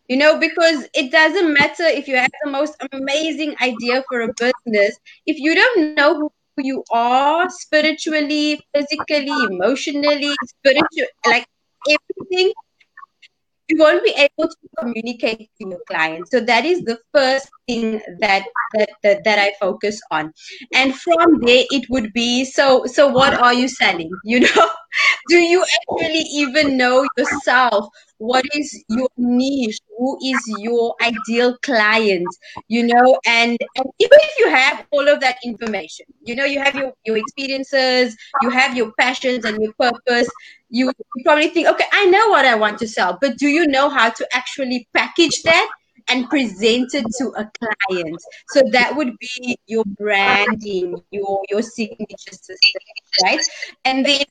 You 0.09 0.17
know, 0.19 0.39
because 0.39 0.87
it 0.95 1.11
doesn't 1.11 1.55
matter 1.55 1.85
if 1.85 2.07
you 2.07 2.17
have 2.17 2.31
the 2.45 2.51
most 2.51 2.77
amazing 2.93 3.55
idea 3.63 4.05
for 4.09 4.23
a 4.23 4.29
business, 4.39 4.99
if 5.27 5.39
you 5.39 5.55
don't 5.55 5.95
know 5.95 6.19
who 6.19 6.31
you 6.59 6.85
are 6.93 7.49
spiritually, 7.49 8.61
physically, 8.75 9.33
emotionally, 9.51 10.35
spiritual, 10.45 11.07
like 11.27 11.47
everything, 11.89 12.53
you 13.73 13.79
won't 13.79 14.05
be 14.05 14.11
able 14.11 14.49
to 14.49 14.57
communicate 14.79 15.51
to 15.59 15.69
your 15.69 15.81
clients. 15.89 16.31
So 16.31 16.41
that 16.41 16.65
is 16.65 16.83
the 16.83 16.99
first 17.15 17.49
thing 17.67 18.01
that 18.21 18.45
that, 18.75 18.91
that 19.03 19.25
that 19.25 19.39
I 19.39 19.53
focus 19.61 20.01
on. 20.11 20.33
And 20.75 20.95
from 20.95 21.41
there 21.41 21.65
it 21.71 21.89
would 21.89 22.13
be 22.13 22.45
so 22.45 22.85
so 22.87 23.09
what 23.09 23.35
are 23.35 23.55
you 23.55 23.69
selling? 23.69 24.11
You 24.25 24.41
know, 24.41 24.69
do 25.29 25.39
you 25.39 25.65
actually 25.65 26.25
even 26.33 26.77
know 26.77 27.07
yourself? 27.17 27.89
What 28.23 28.45
is 28.55 28.85
your 28.89 29.09
niche? 29.17 29.81
Who 29.99 30.17
is 30.23 30.41
your 30.61 30.95
ideal 31.03 31.59
client? 31.59 32.29
You 32.69 32.87
know, 32.87 33.19
and, 33.27 33.59
and 33.77 33.87
even 33.99 34.19
if 34.23 34.39
you 34.39 34.49
have 34.49 34.87
all 34.93 35.09
of 35.09 35.19
that 35.23 35.39
information, 35.45 36.07
you 36.23 36.37
know, 36.37 36.45
you 36.45 36.61
have 36.61 36.77
your, 36.77 36.93
your 37.05 37.17
experiences, 37.17 38.17
you 38.41 38.51
have 38.51 38.77
your 38.77 38.93
passions 38.93 39.45
and 39.45 39.61
your 39.61 39.73
purpose, 39.73 40.31
you, 40.71 40.93
probably 41.25 41.49
think, 41.49 41.67
okay, 41.67 41.87
I 41.93 42.07
know 42.07 42.29
what 42.29 42.45
I 42.45 42.55
want 42.55 42.79
to 42.79 42.87
sell, 42.87 43.19
but 43.21 43.39
do 43.39 43.49
you 43.49 43.67
know 43.67 43.89
how 43.89 44.11
to 44.11 44.29
actually 44.33 44.89
package 44.95 45.43
that 45.43 45.69
and 46.09 46.31
present 46.31 46.95
it 46.95 47.05
to 47.19 47.27
a 47.37 47.51
client? 47.59 48.23
So 48.51 48.63
that 48.71 48.95
would 48.95 49.19
be 49.19 49.59
your 49.67 49.85
branding, 49.99 51.03
your 51.11 51.43
your 51.51 51.63
signature 51.63 52.17
system, 52.31 52.83
right? 53.23 53.41
And 53.85 54.05
then 54.05 54.25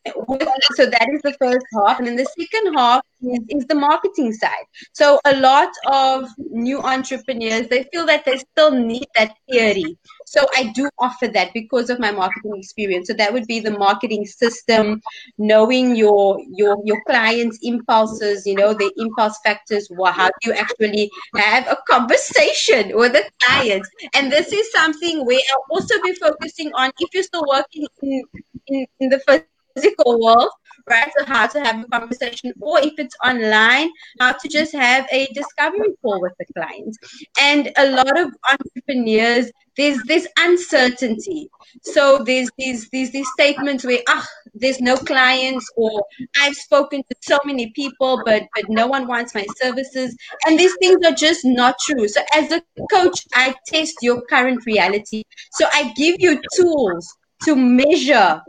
so 0.76 0.86
that 0.86 1.08
is 1.14 1.22
the 1.22 1.36
first 1.40 1.66
half, 1.74 2.00
and 2.00 2.08
then 2.08 2.16
the 2.16 2.26
second 2.26 2.74
half 2.74 3.02
is, 3.22 3.40
is 3.50 3.66
the 3.68 3.76
marketing 3.76 4.34
side. 4.34 4.66
So 4.94 5.20
a 5.26 5.36
lot 5.38 5.70
of 5.88 6.30
new 6.50 6.82
entrepreneurs 6.82 7.68
they 7.68 7.84
feel 7.92 8.06
that 8.06 8.26
they 8.26 8.38
still 8.38 8.72
need 8.72 9.06
that 9.16 9.34
theory. 9.50 9.98
So 10.26 10.46
I 10.56 10.72
do 10.74 10.90
offer 11.00 11.28
that 11.28 11.54
because 11.54 11.90
of 11.90 12.00
my 12.00 12.12
marketing 12.12 12.54
experience. 12.56 13.08
So 13.08 13.14
that 13.14 13.34
would 13.34 13.48
be 13.48 13.60
the 13.60 13.72
marketing 13.72 14.26
system, 14.26 15.02
knowing 15.38 15.96
your 15.96 16.40
your 16.50 16.78
your 16.86 17.02
clients' 17.08 17.60
impulses, 17.62 18.46
you 18.46 18.56
know, 18.56 18.74
the 18.74 18.92
impulse 18.98 19.38
factors, 19.44 19.90
how 20.06 20.28
do 20.28 20.50
you 20.50 20.54
actually 20.54 21.12
have 21.36 21.68
a 21.68 21.78
conversation 21.88 22.92
with 22.96 23.16
a 23.16 23.30
client. 23.42 23.86
And 24.14 24.32
this 24.32 24.52
is 24.52 24.72
something 24.72 25.26
where 25.26 25.40
I'll 25.54 25.78
also 25.78 25.96
be 26.04 26.14
focusing 26.14 26.72
on 26.74 26.92
if 27.00 27.14
you're 27.14 27.24
still 27.24 27.46
working 27.48 27.88
in, 28.02 28.24
in, 28.72 28.86
in 29.00 29.10
the 29.10 29.44
physical 29.76 30.20
world, 30.20 30.50
right? 30.90 31.12
So 31.18 31.26
how 31.26 31.48
to 31.48 31.60
have 31.62 31.84
a 31.84 31.88
conversation, 31.88 32.54
or 32.62 32.80
if 32.80 32.94
it's 32.98 33.16
online, 33.26 33.90
how 34.20 34.34
to 34.34 34.48
just 34.48 34.74
have 34.74 35.08
a 35.12 35.28
discovery 35.34 35.90
call 36.02 36.22
with 36.22 36.34
the 36.40 36.46
client. 36.54 36.96
And 37.40 37.72
a 37.78 37.92
lot 37.92 38.20
of 38.20 38.34
entrepreneurs, 38.50 39.52
there's 39.78 40.02
this 40.04 40.28
uncertainty. 40.38 41.50
So 41.84 42.24
there's 42.26 42.50
these 42.58 42.90
these 42.90 43.12
these 43.12 43.30
statements 43.34 43.86
where 43.86 44.00
ah, 44.10 44.28
there's 44.54 44.82
no 44.82 44.98
clients, 44.98 45.66
or 45.78 46.04
I've 46.38 46.56
spoken 46.56 47.04
to 47.10 47.16
so 47.22 47.40
many 47.46 47.72
people, 47.72 48.22
but 48.26 48.44
but 48.56 48.66
no 48.70 48.88
one 48.88 49.08
wants 49.08 49.34
my 49.34 49.46
services. 49.56 50.16
And 50.46 50.60
these 50.60 50.76
things 50.82 51.06
are 51.06 51.16
just 51.16 51.46
not 51.46 51.76
true. 51.80 52.08
So 52.08 52.22
as 52.34 52.52
a 52.52 52.62
coach, 52.92 53.26
I 53.34 53.56
test 53.68 53.96
your 54.02 54.22
current 54.24 54.66
reality. 54.66 55.24
So 55.52 55.68
I 55.72 55.94
give 55.96 56.18
you 56.20 56.42
tools 56.58 57.16
to 57.44 57.56
measure 57.56 58.42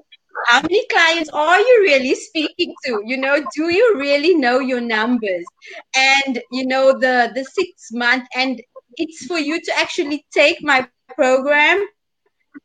how 0.47 0.63
many 0.63 0.87
clients 0.89 1.31
are 1.31 1.59
you 1.59 1.81
really 1.83 2.15
speaking 2.15 2.75
to? 2.85 3.03
You 3.05 3.17
know 3.17 3.43
do 3.55 3.73
you 3.73 3.95
really 3.99 4.35
know 4.35 4.59
your 4.59 4.81
numbers? 4.81 5.45
And 5.97 6.41
you 6.51 6.67
know 6.67 6.93
the 6.93 7.33
the 7.35 7.45
six 7.45 7.93
month 7.93 8.27
and 8.35 8.61
it's 8.97 9.27
for 9.27 9.39
you 9.39 9.61
to 9.61 9.79
actually 9.79 10.27
take 10.33 10.63
my 10.63 10.87
program 11.15 11.87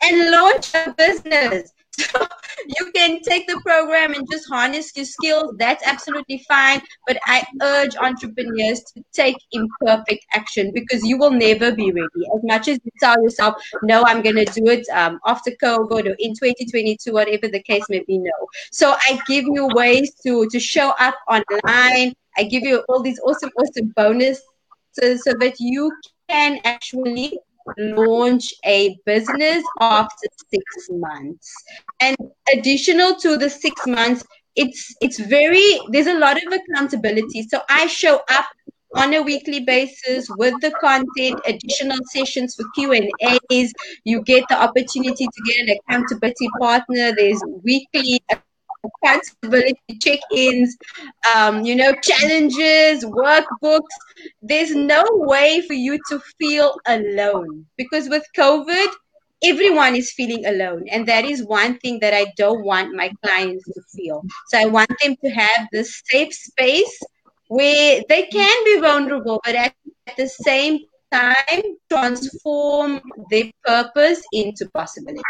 and 0.03 0.31
launch 0.31 0.73
a 0.75 0.93
business 0.97 1.71
you 2.67 2.91
can 2.93 3.21
take 3.21 3.47
the 3.47 3.59
program 3.65 4.13
and 4.13 4.27
just 4.31 4.47
harness 4.49 4.95
your 4.95 5.05
skills. 5.05 5.55
That's 5.57 5.85
absolutely 5.85 6.43
fine. 6.47 6.81
But 7.05 7.19
I 7.25 7.45
urge 7.61 7.95
entrepreneurs 7.97 8.81
to 8.95 9.03
take 9.13 9.37
imperfect 9.51 10.25
action 10.33 10.71
because 10.73 11.03
you 11.03 11.17
will 11.17 11.31
never 11.31 11.71
be 11.71 11.91
ready. 11.91 12.27
As 12.35 12.43
much 12.43 12.67
as 12.67 12.79
you 12.83 12.91
tell 12.99 13.21
yourself, 13.21 13.55
no, 13.83 14.03
I'm 14.03 14.21
going 14.21 14.35
to 14.35 14.45
do 14.45 14.67
it 14.67 14.87
um, 14.89 15.19
after 15.25 15.51
COVID 15.51 16.05
or 16.05 16.15
in 16.19 16.33
2022, 16.33 17.13
whatever 17.13 17.47
the 17.47 17.61
case 17.63 17.83
may 17.89 18.03
be, 18.07 18.17
no. 18.17 18.31
So 18.71 18.95
I 19.07 19.19
give 19.27 19.45
you 19.45 19.67
ways 19.73 20.13
to, 20.25 20.47
to 20.49 20.59
show 20.59 20.93
up 20.99 21.15
online. 21.29 22.13
I 22.37 22.43
give 22.43 22.63
you 22.63 22.83
all 22.89 23.01
these 23.01 23.19
awesome, 23.21 23.51
awesome 23.57 23.93
bonuses 23.95 24.43
so 24.95 25.33
that 25.39 25.55
you 25.59 25.91
can 26.29 26.59
actually 26.63 27.39
launch 27.77 28.53
a 28.65 28.97
business 29.05 29.63
after 29.79 30.27
six 30.49 30.63
months. 30.89 31.53
And 31.99 32.17
additional 32.53 33.15
to 33.15 33.37
the 33.37 33.49
six 33.49 33.85
months, 33.87 34.23
it's 34.55 34.95
it's 35.01 35.19
very 35.19 35.79
there's 35.89 36.07
a 36.07 36.17
lot 36.17 36.37
of 36.37 36.51
accountability. 36.51 37.43
So 37.43 37.61
I 37.69 37.87
show 37.87 38.21
up 38.29 38.45
on 38.95 39.13
a 39.13 39.21
weekly 39.21 39.59
basis 39.61 40.27
with 40.37 40.53
the 40.61 40.71
content, 40.81 41.39
additional 41.45 41.97
sessions 42.11 42.55
for 42.55 42.65
Q 42.73 42.93
and 42.93 43.09
A's. 43.51 43.73
You 44.03 44.21
get 44.23 44.45
the 44.49 44.61
opportunity 44.61 45.25
to 45.25 45.43
get 45.45 45.67
an 45.67 45.77
accountability 45.77 46.47
partner. 46.59 47.13
There's 47.15 47.41
weekly 47.63 48.21
accountability 48.83 49.97
check-ins, 50.01 50.77
um, 51.35 51.63
you 51.63 51.75
know, 51.75 51.93
challenges, 52.01 53.03
workbooks. 53.05 53.95
There's 54.41 54.75
no 54.75 55.03
way 55.09 55.61
for 55.67 55.73
you 55.73 55.99
to 56.09 56.19
feel 56.39 56.75
alone 56.87 57.65
because 57.77 58.09
with 58.09 58.23
COVID, 58.37 58.87
everyone 59.43 59.95
is 59.95 60.11
feeling 60.13 60.45
alone. 60.45 60.85
And 60.91 61.07
that 61.07 61.25
is 61.25 61.45
one 61.45 61.77
thing 61.79 61.99
that 61.99 62.13
i 62.13 62.25
don't 62.37 62.63
want 62.63 62.95
my 62.95 63.11
clients 63.23 63.65
to 63.65 63.81
feel. 63.95 64.23
So 64.47 64.59
i 64.59 64.65
want 64.65 64.91
them 65.01 65.15
to 65.23 65.29
have 65.29 65.67
this 65.71 66.01
safe 66.05 66.33
space 66.33 66.99
where 67.47 68.01
they 68.09 68.23
can 68.23 68.65
be 68.65 68.79
vulnerable 68.81 69.39
but 69.43 69.55
at 69.55 69.73
the 70.17 70.27
same 70.27 70.79
time 71.11 71.77
transform 71.89 73.01
their 73.29 73.49
purpose 73.65 74.21
into 74.33 74.69
possibility 74.73 75.21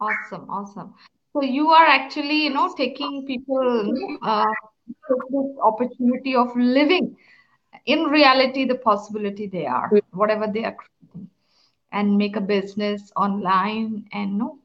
awesome 0.00 0.46
awesome. 0.50 0.94
So 1.32 1.42
you 1.42 1.68
are 1.70 1.86
actually, 1.86 2.44
you 2.44 2.50
know, 2.50 2.74
taking 2.76 3.24
people 3.26 3.98
uh, 4.22 4.44
this 5.30 5.46
opportunity 5.62 6.34
of 6.34 6.54
living. 6.56 7.16
In 7.86 8.04
reality 8.04 8.64
the 8.64 8.74
possibility 8.76 9.46
they 9.46 9.66
are, 9.66 9.98
whatever 10.12 10.46
they 10.52 10.64
are 10.64 10.74
creating, 10.74 11.28
and 11.92 12.16
make 12.18 12.36
a 12.36 12.40
business 12.40 13.12
online. 13.16 14.04
And 14.12 14.38
no, 14.38 14.58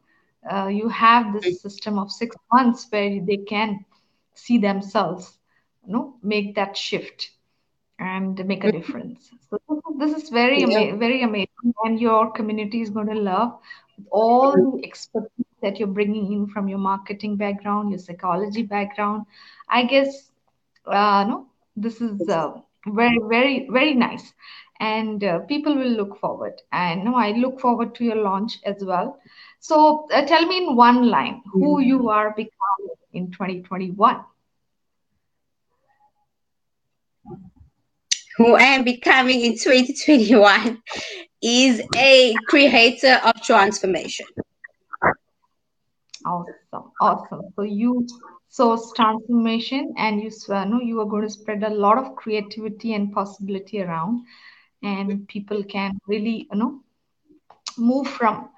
uh, 0.51 0.67
you 0.67 0.89
have 0.89 1.33
this 1.33 1.61
system 1.61 1.97
of 1.99 2.11
six 2.11 2.35
months 2.51 2.87
where 2.89 3.19
they 3.25 3.37
can 3.37 3.85
see 4.35 4.57
themselves, 4.57 5.37
you 5.85 5.93
know, 5.93 6.13
make 6.23 6.55
that 6.55 6.77
shift 6.77 7.29
and 7.99 8.45
make 8.45 8.63
a 8.63 8.69
difference. 8.69 9.31
So 9.49 9.81
this 9.99 10.13
is 10.13 10.29
very, 10.29 10.63
ama- 10.63 10.97
very 10.97 11.21
amazing, 11.23 11.73
and 11.83 11.99
your 11.99 12.31
community 12.31 12.81
is 12.81 12.89
going 12.89 13.07
to 13.07 13.15
love 13.19 13.53
all 14.11 14.51
the 14.51 14.85
expertise 14.85 15.45
that 15.61 15.79
you're 15.79 15.87
bringing 15.87 16.31
in 16.33 16.47
from 16.47 16.67
your 16.67 16.77
marketing 16.77 17.37
background, 17.37 17.89
your 17.89 17.99
psychology 17.99 18.63
background. 18.63 19.25
I 19.69 19.83
guess, 19.85 20.31
uh, 20.85 21.25
no, 21.27 21.47
this 21.75 22.01
is 22.01 22.27
uh, 22.29 22.53
very, 22.87 23.19
very, 23.27 23.67
very 23.69 23.93
nice. 23.93 24.33
And 24.79 25.23
uh, 25.23 25.39
people 25.39 25.75
will 25.75 25.91
look 25.91 26.19
forward. 26.19 26.61
And 26.71 27.05
no, 27.05 27.15
I 27.15 27.31
look 27.31 27.59
forward 27.59 27.95
to 27.95 28.03
your 28.03 28.17
launch 28.17 28.59
as 28.65 28.83
well. 28.83 29.19
So 29.59 30.07
uh, 30.11 30.25
tell 30.25 30.45
me 30.45 30.57
in 30.57 30.75
one 30.75 31.07
line 31.09 31.41
who 31.51 31.77
mm-hmm. 31.77 31.87
you 31.87 32.09
are 32.09 32.31
becoming 32.31 32.95
in 33.13 33.31
2021. 33.31 34.23
Who 38.37 38.55
I 38.55 38.63
am 38.63 38.83
becoming 38.83 39.41
in 39.41 39.57
2021 39.57 40.81
is 41.41 41.81
a 41.95 42.33
creator 42.47 43.19
of 43.23 43.41
transformation. 43.43 44.25
Awesome, 46.25 46.91
awesome. 47.01 47.41
So 47.55 47.63
you 47.63 48.07
source 48.47 48.91
transformation, 48.95 49.93
and 49.97 50.21
you 50.21 50.31
know 50.49 50.79
you 50.79 50.99
are 51.01 51.05
going 51.05 51.23
to 51.23 51.29
spread 51.29 51.63
a 51.63 51.69
lot 51.69 51.97
of 51.97 52.15
creativity 52.15 52.93
and 52.93 53.13
possibility 53.13 53.81
around, 53.81 54.25
and 54.81 55.27
people 55.27 55.63
can 55.63 55.99
really 56.07 56.47
you 56.51 56.57
know 56.57 56.79
move 57.77 58.07
from 58.07 58.49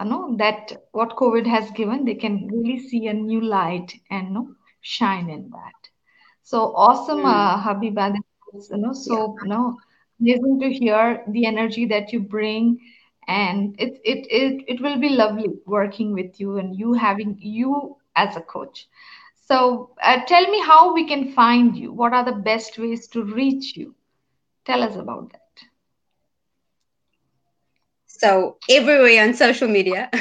you 0.00 0.06
know 0.06 0.36
that 0.38 0.86
what 0.92 1.16
COVID 1.16 1.46
has 1.46 1.70
given. 1.72 2.04
They 2.04 2.14
can 2.14 2.48
really 2.48 2.88
see 2.88 3.06
a 3.08 3.12
new 3.12 3.42
light 3.42 3.92
and 4.10 4.28
you 4.28 4.34
know 4.34 4.48
shine 4.80 5.28
in 5.28 5.50
that. 5.50 5.90
So 6.42 6.74
awesome, 6.74 7.20
mm. 7.20 7.32
uh, 7.32 7.62
Habiba. 7.62 8.16
You 8.70 8.76
know, 8.78 8.92
so 8.92 9.38
you 9.42 9.48
know, 9.48 9.76
amazing 10.20 10.60
to 10.60 10.72
hear 10.72 11.22
the 11.28 11.46
energy 11.46 11.86
that 11.86 12.12
you 12.12 12.20
bring 12.20 12.78
and 13.26 13.74
it, 13.78 14.00
it 14.04 14.26
it 14.30 14.64
it 14.68 14.80
will 14.80 14.98
be 14.98 15.08
lovely 15.10 15.48
working 15.66 16.12
with 16.12 16.38
you 16.40 16.56
and 16.58 16.74
you 16.76 16.94
having 16.94 17.36
you 17.40 17.96
as 18.16 18.36
a 18.36 18.40
coach. 18.40 18.88
So 19.46 19.90
uh, 20.02 20.20
tell 20.26 20.50
me 20.50 20.60
how 20.60 20.94
we 20.94 21.06
can 21.06 21.32
find 21.32 21.76
you. 21.76 21.92
What 21.92 22.12
are 22.12 22.24
the 22.24 22.32
best 22.50 22.78
ways 22.78 23.06
to 23.08 23.22
reach 23.24 23.76
you? 23.76 23.94
Tell 24.64 24.82
us 24.82 24.96
about 24.96 25.32
that. 25.32 25.40
So 28.06 28.56
everywhere 28.68 29.24
on 29.24 29.34
social 29.34 29.68
media. 29.68 30.10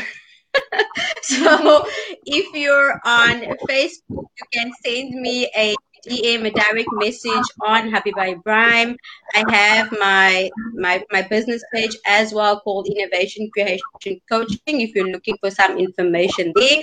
So 1.22 1.86
if 2.26 2.54
you're 2.54 3.00
on 3.06 3.42
facebook 3.70 4.26
you 4.38 4.46
can 4.54 4.72
send 4.84 5.14
me 5.22 5.50
a 5.56 5.76
DM, 6.06 6.46
a 6.46 6.52
direct 6.52 6.90
message 6.94 7.48
on 7.62 7.90
Habiba 7.92 8.36
Ebrahim. 8.36 8.98
I 9.34 9.44
have 9.52 9.92
my 9.92 10.50
my 10.74 11.04
my 11.12 11.22
business 11.22 11.64
page 11.74 11.96
as 12.06 12.34
well 12.34 12.60
called 12.60 12.88
Innovation 12.88 13.50
Creation 13.54 14.20
Coaching. 14.30 14.82
If 14.82 14.94
you're 14.96 15.12
looking 15.12 15.38
for 15.40 15.50
some 15.52 15.78
information 15.78 16.52
there, 16.56 16.82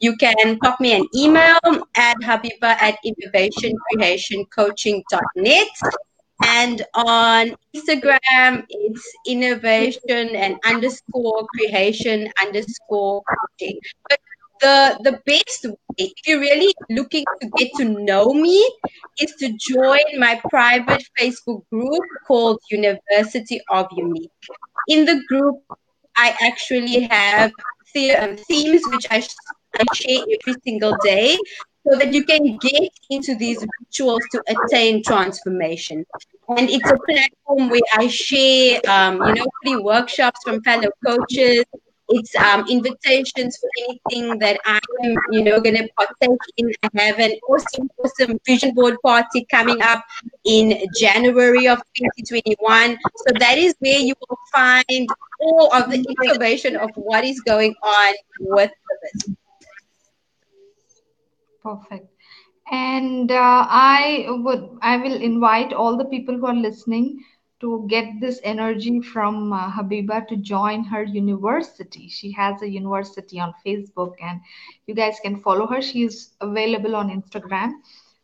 you 0.00 0.16
can 0.16 0.58
pop 0.58 0.80
me 0.80 0.94
an 0.94 1.06
email 1.14 1.58
at 1.96 2.16
habiba 2.20 2.76
at 2.80 2.96
innovationcreationcoaching.net. 3.04 5.68
And 6.44 6.84
on 6.94 7.54
Instagram, 7.76 8.66
it's 8.68 9.12
innovation 9.26 10.34
and 10.34 10.58
underscore 10.66 11.46
creation 11.54 12.28
underscore 12.42 13.22
coaching. 13.22 13.78
But 14.08 14.18
the 14.62 14.98
the 15.02 15.20
best 15.26 15.66
way, 15.66 15.76
if 15.98 16.12
you're 16.26 16.40
really 16.40 16.72
looking 16.88 17.24
to 17.40 17.48
get 17.58 17.70
to 17.76 17.84
know 17.84 18.32
me, 18.32 18.58
is 19.20 19.32
to 19.40 19.52
join 19.58 20.06
my 20.18 20.40
private 20.48 21.02
Facebook 21.18 21.62
group 21.70 22.04
called 22.26 22.58
University 22.70 23.60
of 23.68 23.88
Younique. 23.90 24.30
In 24.88 25.04
the 25.04 25.22
group, 25.28 25.56
I 26.16 26.34
actually 26.40 27.02
have 27.02 27.52
the, 27.94 28.12
um, 28.12 28.36
themes 28.36 28.82
which 28.88 29.06
I, 29.10 29.20
share 29.94 30.20
every 30.20 30.60
single 30.64 30.94
day 31.02 31.38
so 31.86 31.98
that 31.98 32.12
you 32.12 32.24
can 32.24 32.58
get 32.58 32.90
into 33.10 33.34
these 33.34 33.64
rituals 33.80 34.22
to 34.32 34.42
attain 34.48 35.02
transformation. 35.02 36.04
And 36.56 36.68
it's 36.68 36.90
a 36.90 36.98
platform 37.08 37.70
where 37.70 37.80
I 37.94 38.06
share, 38.08 38.80
um, 38.88 39.14
you 39.26 39.34
know, 39.34 39.46
free 39.62 39.76
workshops 39.76 40.40
from 40.44 40.62
fellow 40.62 40.90
coaches. 41.04 41.64
It's 42.14 42.36
um, 42.36 42.66
invitations 42.68 43.56
for 43.56 43.70
anything 43.88 44.38
that 44.38 44.60
I'm, 44.66 45.16
you 45.30 45.42
know, 45.42 45.60
going 45.60 45.76
to 45.76 45.88
partake 45.96 46.38
in. 46.58 46.70
I 46.82 47.02
have 47.02 47.18
an 47.18 47.32
awesome, 47.48 47.88
awesome 48.04 48.38
vision 48.44 48.74
board 48.74 48.96
party 49.02 49.46
coming 49.50 49.80
up 49.80 50.04
in 50.44 50.84
January 51.00 51.68
of 51.68 51.78
2021. 51.96 52.98
So 53.16 53.34
that 53.38 53.56
is 53.56 53.74
where 53.78 53.98
you 53.98 54.14
will 54.28 54.38
find 54.52 55.08
all 55.40 55.72
of 55.72 55.90
the 55.90 56.04
information 56.20 56.76
of 56.76 56.90
what 56.96 57.24
is 57.24 57.40
going 57.40 57.74
on 57.82 58.14
with 58.40 58.70
this. 59.02 59.34
Perfect. 61.62 62.08
And 62.70 63.30
uh, 63.30 63.66
I 63.68 64.26
would, 64.28 64.68
I 64.82 64.98
will 64.98 65.16
invite 65.20 65.72
all 65.72 65.96
the 65.96 66.04
people 66.04 66.36
who 66.36 66.46
are 66.46 66.54
listening 66.54 67.24
to 67.62 67.86
get 67.88 68.20
this 68.20 68.40
energy 68.44 69.00
from 69.00 69.52
uh, 69.52 69.70
Habiba 69.72 70.28
to 70.28 70.36
join 70.36 70.84
her 70.84 71.04
university. 71.04 72.08
She 72.08 72.32
has 72.32 72.62
a 72.62 72.68
university 72.68 73.40
on 73.40 73.54
Facebook, 73.66 74.14
and 74.22 74.40
you 74.86 74.94
guys 74.94 75.18
can 75.22 75.40
follow 75.40 75.66
her. 75.68 75.80
She 75.82 76.02
is 76.04 76.30
available 76.40 76.96
on 76.96 77.10
Instagram, 77.10 77.72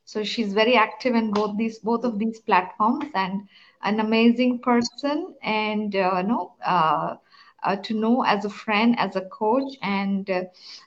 so 0.05 0.25
she's 0.25 0.53
very 0.53 0.77
active 0.77 1.15
in 1.15 1.33
both 1.33 1.57
these 1.57 1.79
both 1.79 2.05
of 2.05 2.19
these 2.19 2.41
platforms, 2.41 3.07
and 3.15 3.43
an 3.83 4.01
amazing 4.01 4.61
person. 4.61 5.35
And 5.43 5.97
uh, 5.97 6.23
no, 6.23 6.53
uh, 6.67 7.17
uh, 7.65 7.77
to 7.77 7.95
know 7.95 8.25
as 8.25 8.45
a 8.45 8.51
friend, 8.51 8.99
as 8.99 9.17
a 9.17 9.23
coach. 9.23 9.73
And 9.83 10.29
uh, 10.31 10.43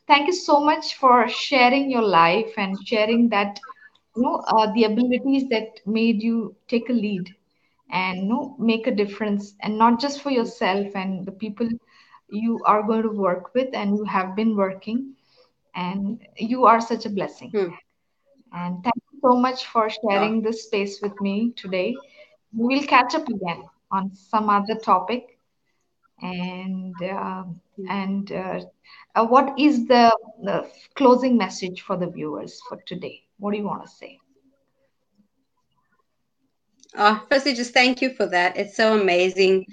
thank 0.07 0.27
you 0.27 0.33
so 0.33 0.59
much 0.59 0.95
for 0.95 1.27
sharing 1.29 1.89
your 1.91 2.03
life 2.03 2.53
and 2.57 2.77
sharing 2.87 3.29
that, 3.29 3.59
you 4.15 4.23
know, 4.23 4.43
uh, 4.47 4.71
the 4.73 4.85
abilities 4.85 5.49
that 5.49 5.79
made 5.85 6.21
you 6.21 6.55
take 6.67 6.89
a 6.89 6.93
lead 6.93 7.35
and 7.91 8.23
you 8.23 8.29
know, 8.29 8.55
make 8.59 8.87
a 8.87 8.95
difference, 8.95 9.55
and 9.61 9.77
not 9.77 9.99
just 9.99 10.21
for 10.21 10.31
yourself 10.31 10.87
and 10.95 11.25
the 11.25 11.31
people 11.31 11.69
you 12.29 12.59
are 12.65 12.83
going 12.83 13.03
to 13.03 13.09
work 13.09 13.53
with 13.53 13.69
and 13.73 13.97
you 13.97 14.05
have 14.05 14.35
been 14.35 14.55
working. 14.55 15.13
And 15.75 16.21
you 16.37 16.65
are 16.65 16.81
such 16.81 17.05
a 17.05 17.09
blessing. 17.09 17.51
Hmm. 17.51 17.69
And 18.53 18.83
thank 18.83 18.95
you 19.13 19.19
so 19.21 19.35
much 19.35 19.65
for 19.67 19.89
sharing 19.89 20.41
this 20.41 20.65
space 20.65 21.01
with 21.01 21.19
me 21.21 21.53
today. 21.55 21.95
We 22.55 22.75
will 22.75 22.87
catch 22.87 23.15
up 23.15 23.27
again 23.27 23.63
on 23.91 24.13
some 24.13 24.49
other 24.49 24.75
topic 24.75 25.39
and 26.21 26.95
um, 27.03 27.61
and 27.89 28.31
uh, 28.31 28.61
uh, 29.15 29.25
what 29.25 29.59
is 29.59 29.87
the, 29.87 30.15
the 30.43 30.69
closing 30.95 31.37
message 31.37 31.81
for 31.81 31.97
the 31.97 32.07
viewers 32.07 32.61
for 32.67 32.77
today? 32.85 33.23
What 33.39 33.51
do 33.51 33.57
you 33.57 33.65
want 33.65 33.83
to 33.83 33.89
say? 33.89 34.19
Oh, 36.97 37.23
firstly, 37.29 37.53
just 37.53 37.73
thank 37.73 38.01
you 38.01 38.13
for 38.13 38.25
that. 38.27 38.57
It's 38.57 38.75
so 38.75 38.99
amazing 38.99 39.65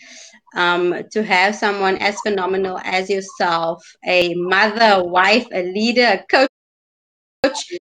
um, 0.56 0.94
to 1.12 1.22
have 1.24 1.54
someone 1.54 1.96
as 1.98 2.20
phenomenal 2.20 2.78
as 2.84 3.10
yourself, 3.10 3.84
a 4.06 4.34
mother, 4.34 5.00
a 5.00 5.04
wife, 5.04 5.46
a 5.52 5.62
leader, 5.64 6.06
a 6.06 6.24
coach. 6.30 7.78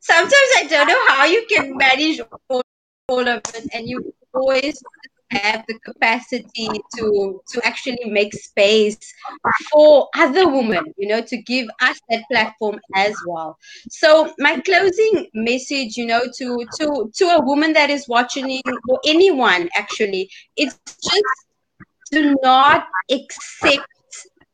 Sometimes 0.00 0.50
I 0.56 0.66
don't 0.68 0.88
know 0.88 1.06
how 1.08 1.26
you 1.26 1.46
can 1.48 1.76
manage 1.76 2.20
all, 2.50 2.62
all 3.08 3.28
of 3.28 3.42
it, 3.54 3.66
and 3.72 3.88
you 3.88 4.12
always 4.34 4.82
have 5.30 5.64
the 5.68 5.78
capacity 5.80 6.68
to 6.96 7.40
to 7.48 7.60
actually 7.66 8.04
make 8.06 8.32
space 8.32 8.98
for 9.70 10.08
other 10.16 10.48
women 10.48 10.84
you 10.96 11.08
know 11.08 11.20
to 11.20 11.36
give 11.42 11.68
us 11.80 11.98
that 12.08 12.24
platform 12.30 12.78
as 12.94 13.14
well. 13.26 13.58
So 13.90 14.32
my 14.38 14.60
closing 14.60 15.26
message 15.34 15.96
you 15.96 16.06
know 16.06 16.22
to 16.38 16.66
to 16.78 17.10
to 17.14 17.24
a 17.24 17.44
woman 17.44 17.72
that 17.74 17.90
is 17.90 18.08
watching 18.08 18.60
or 18.88 19.00
anyone 19.06 19.68
actually 19.74 20.30
it's 20.56 20.78
just 20.86 21.48
do 22.10 22.36
not 22.42 22.86
accept 23.10 23.86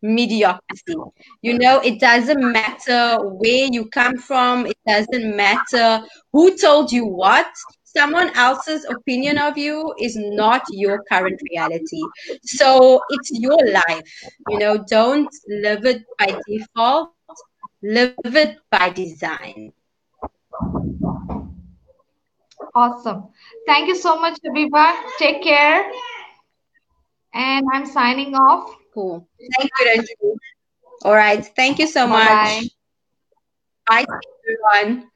mediocrity. 0.02 0.94
You 1.42 1.58
know, 1.58 1.80
it 1.80 1.98
doesn't 1.98 2.52
matter 2.52 3.16
where 3.22 3.68
you 3.72 3.86
come 3.86 4.18
from, 4.18 4.66
it 4.66 4.76
doesn't 4.86 5.34
matter 5.36 6.04
who 6.32 6.56
told 6.56 6.92
you 6.92 7.06
what 7.06 7.46
someone 7.96 8.30
else's 8.36 8.84
opinion 8.84 9.38
of 9.38 9.56
you 9.58 9.94
is 10.00 10.16
not 10.16 10.62
your 10.70 11.02
current 11.10 11.40
reality. 11.50 12.02
So 12.44 13.00
it's 13.10 13.30
your 13.32 13.58
life. 13.72 14.08
You 14.48 14.58
know, 14.58 14.84
don't 14.88 15.28
live 15.48 15.84
it 15.86 16.04
by 16.18 16.38
default, 16.48 17.12
live 17.82 18.14
it 18.36 18.58
by 18.70 18.90
design. 18.90 19.72
Awesome. 22.74 23.28
Thank 23.66 23.88
you 23.88 23.94
so 23.96 24.16
much, 24.20 24.38
Habiba. 24.44 24.94
Take 25.18 25.42
care. 25.42 25.90
And 27.32 27.64
I'm 27.72 27.86
signing 27.86 28.34
off. 28.34 28.74
Cool. 28.92 29.28
Thank 29.58 29.70
you, 29.80 29.86
Ranju. 29.86 30.36
All 31.04 31.14
right. 31.14 31.44
Thank 31.56 31.78
you 31.78 31.86
so 31.86 32.06
Bye-bye. 32.06 32.60
much. 32.60 32.68
Bye, 33.86 34.06
everyone. 34.74 35.10